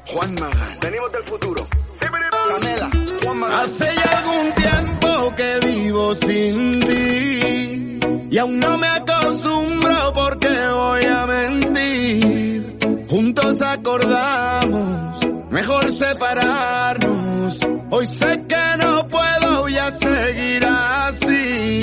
Juan 0.07 0.33
Magán. 0.33 0.79
Venimos 0.81 1.11
del 1.11 1.23
futuro. 1.25 1.67
Camela. 1.99 2.89
Juan 3.23 3.37
Magán. 3.37 3.59
Hace 3.59 3.95
ya 3.95 4.17
algún 4.17 4.53
tiempo 4.53 5.35
que 5.35 5.59
vivo 5.67 6.15
sin 6.15 6.79
ti. 6.79 7.99
Y 8.31 8.37
aún 8.39 8.59
no 8.59 8.77
me 8.79 8.87
acostumbro 8.87 10.13
porque 10.15 10.47
voy 10.49 11.05
a 11.05 11.25
mentir. 11.27 12.79
Juntos 13.07 13.61
acordamos, 13.61 15.19
mejor 15.51 15.91
separarnos. 15.91 17.59
Hoy 17.91 18.07
sé 18.07 18.43
que 18.47 18.77
no 18.79 19.07
puedo 19.07 19.69
ya 19.69 19.91
seguir 19.91 20.65
así. 20.65 21.81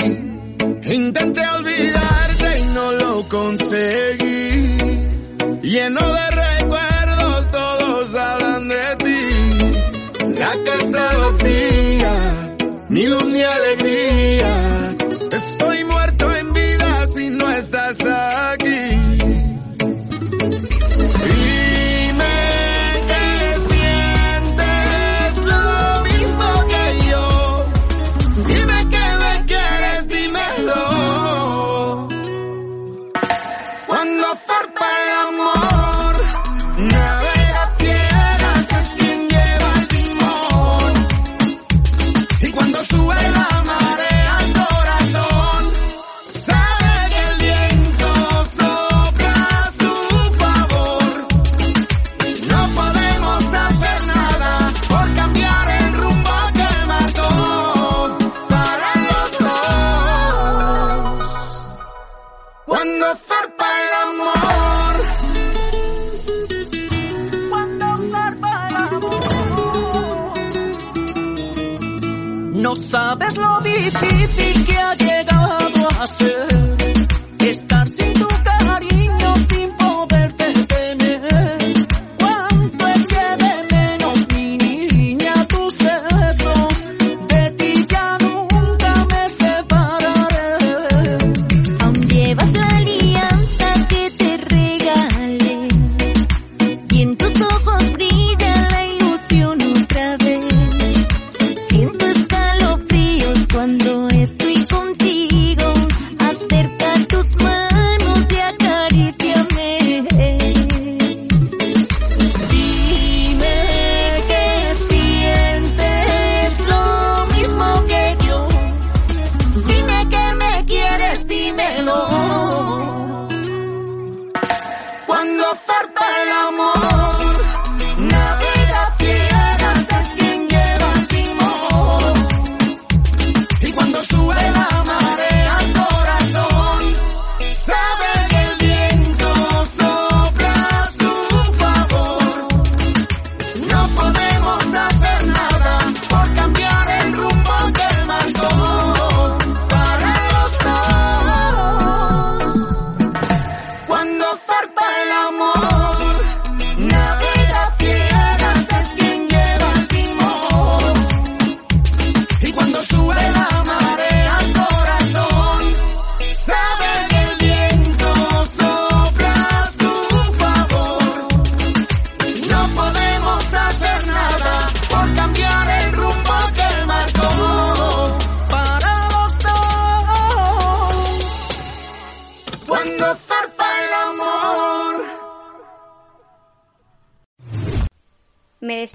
Intenté 0.93 1.41
olvidarte 1.55 2.59
y 2.59 2.63
no 2.63 2.91
lo 2.91 3.29
conseguí 3.29 4.28
lleno 5.69 6.01
de 6.01 6.31
recuerdos, 6.31 7.51
todos 7.51 8.15
hablan 8.15 8.67
de 8.67 8.95
ti. 9.03 10.39
La 10.39 10.51
casa 10.65 11.17
vacía, 11.17 12.13
ni 12.89 13.05
luz 13.05 13.25
ni 13.27 13.41
alegría. 13.41 14.78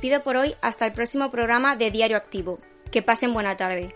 Despido 0.05 0.23
por 0.23 0.37
hoy 0.37 0.55
hasta 0.61 0.85
el 0.85 0.93
próximo 0.93 1.31
programa 1.31 1.77
de 1.77 1.91
Diario 1.91 2.19
Activo. 2.19 2.59
Que 2.91 3.01
pasen 3.01 3.33
buena 3.33 3.57
tarde. 3.57 3.95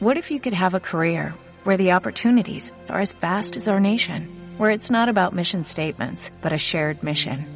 What 0.00 0.18
if 0.18 0.30
you 0.30 0.38
could 0.38 0.52
have 0.52 0.74
a 0.74 0.80
career 0.80 1.34
where 1.64 1.78
the 1.78 1.92
opportunities 1.92 2.72
are 2.90 3.00
as 3.00 3.12
vast 3.12 3.56
as 3.56 3.68
our 3.68 3.80
nation, 3.80 4.28
where 4.58 4.70
it's 4.70 4.90
not 4.90 5.08
about 5.08 5.32
mission 5.32 5.64
statements, 5.64 6.30
but 6.42 6.52
a 6.52 6.58
shared 6.58 7.02
mission? 7.02 7.55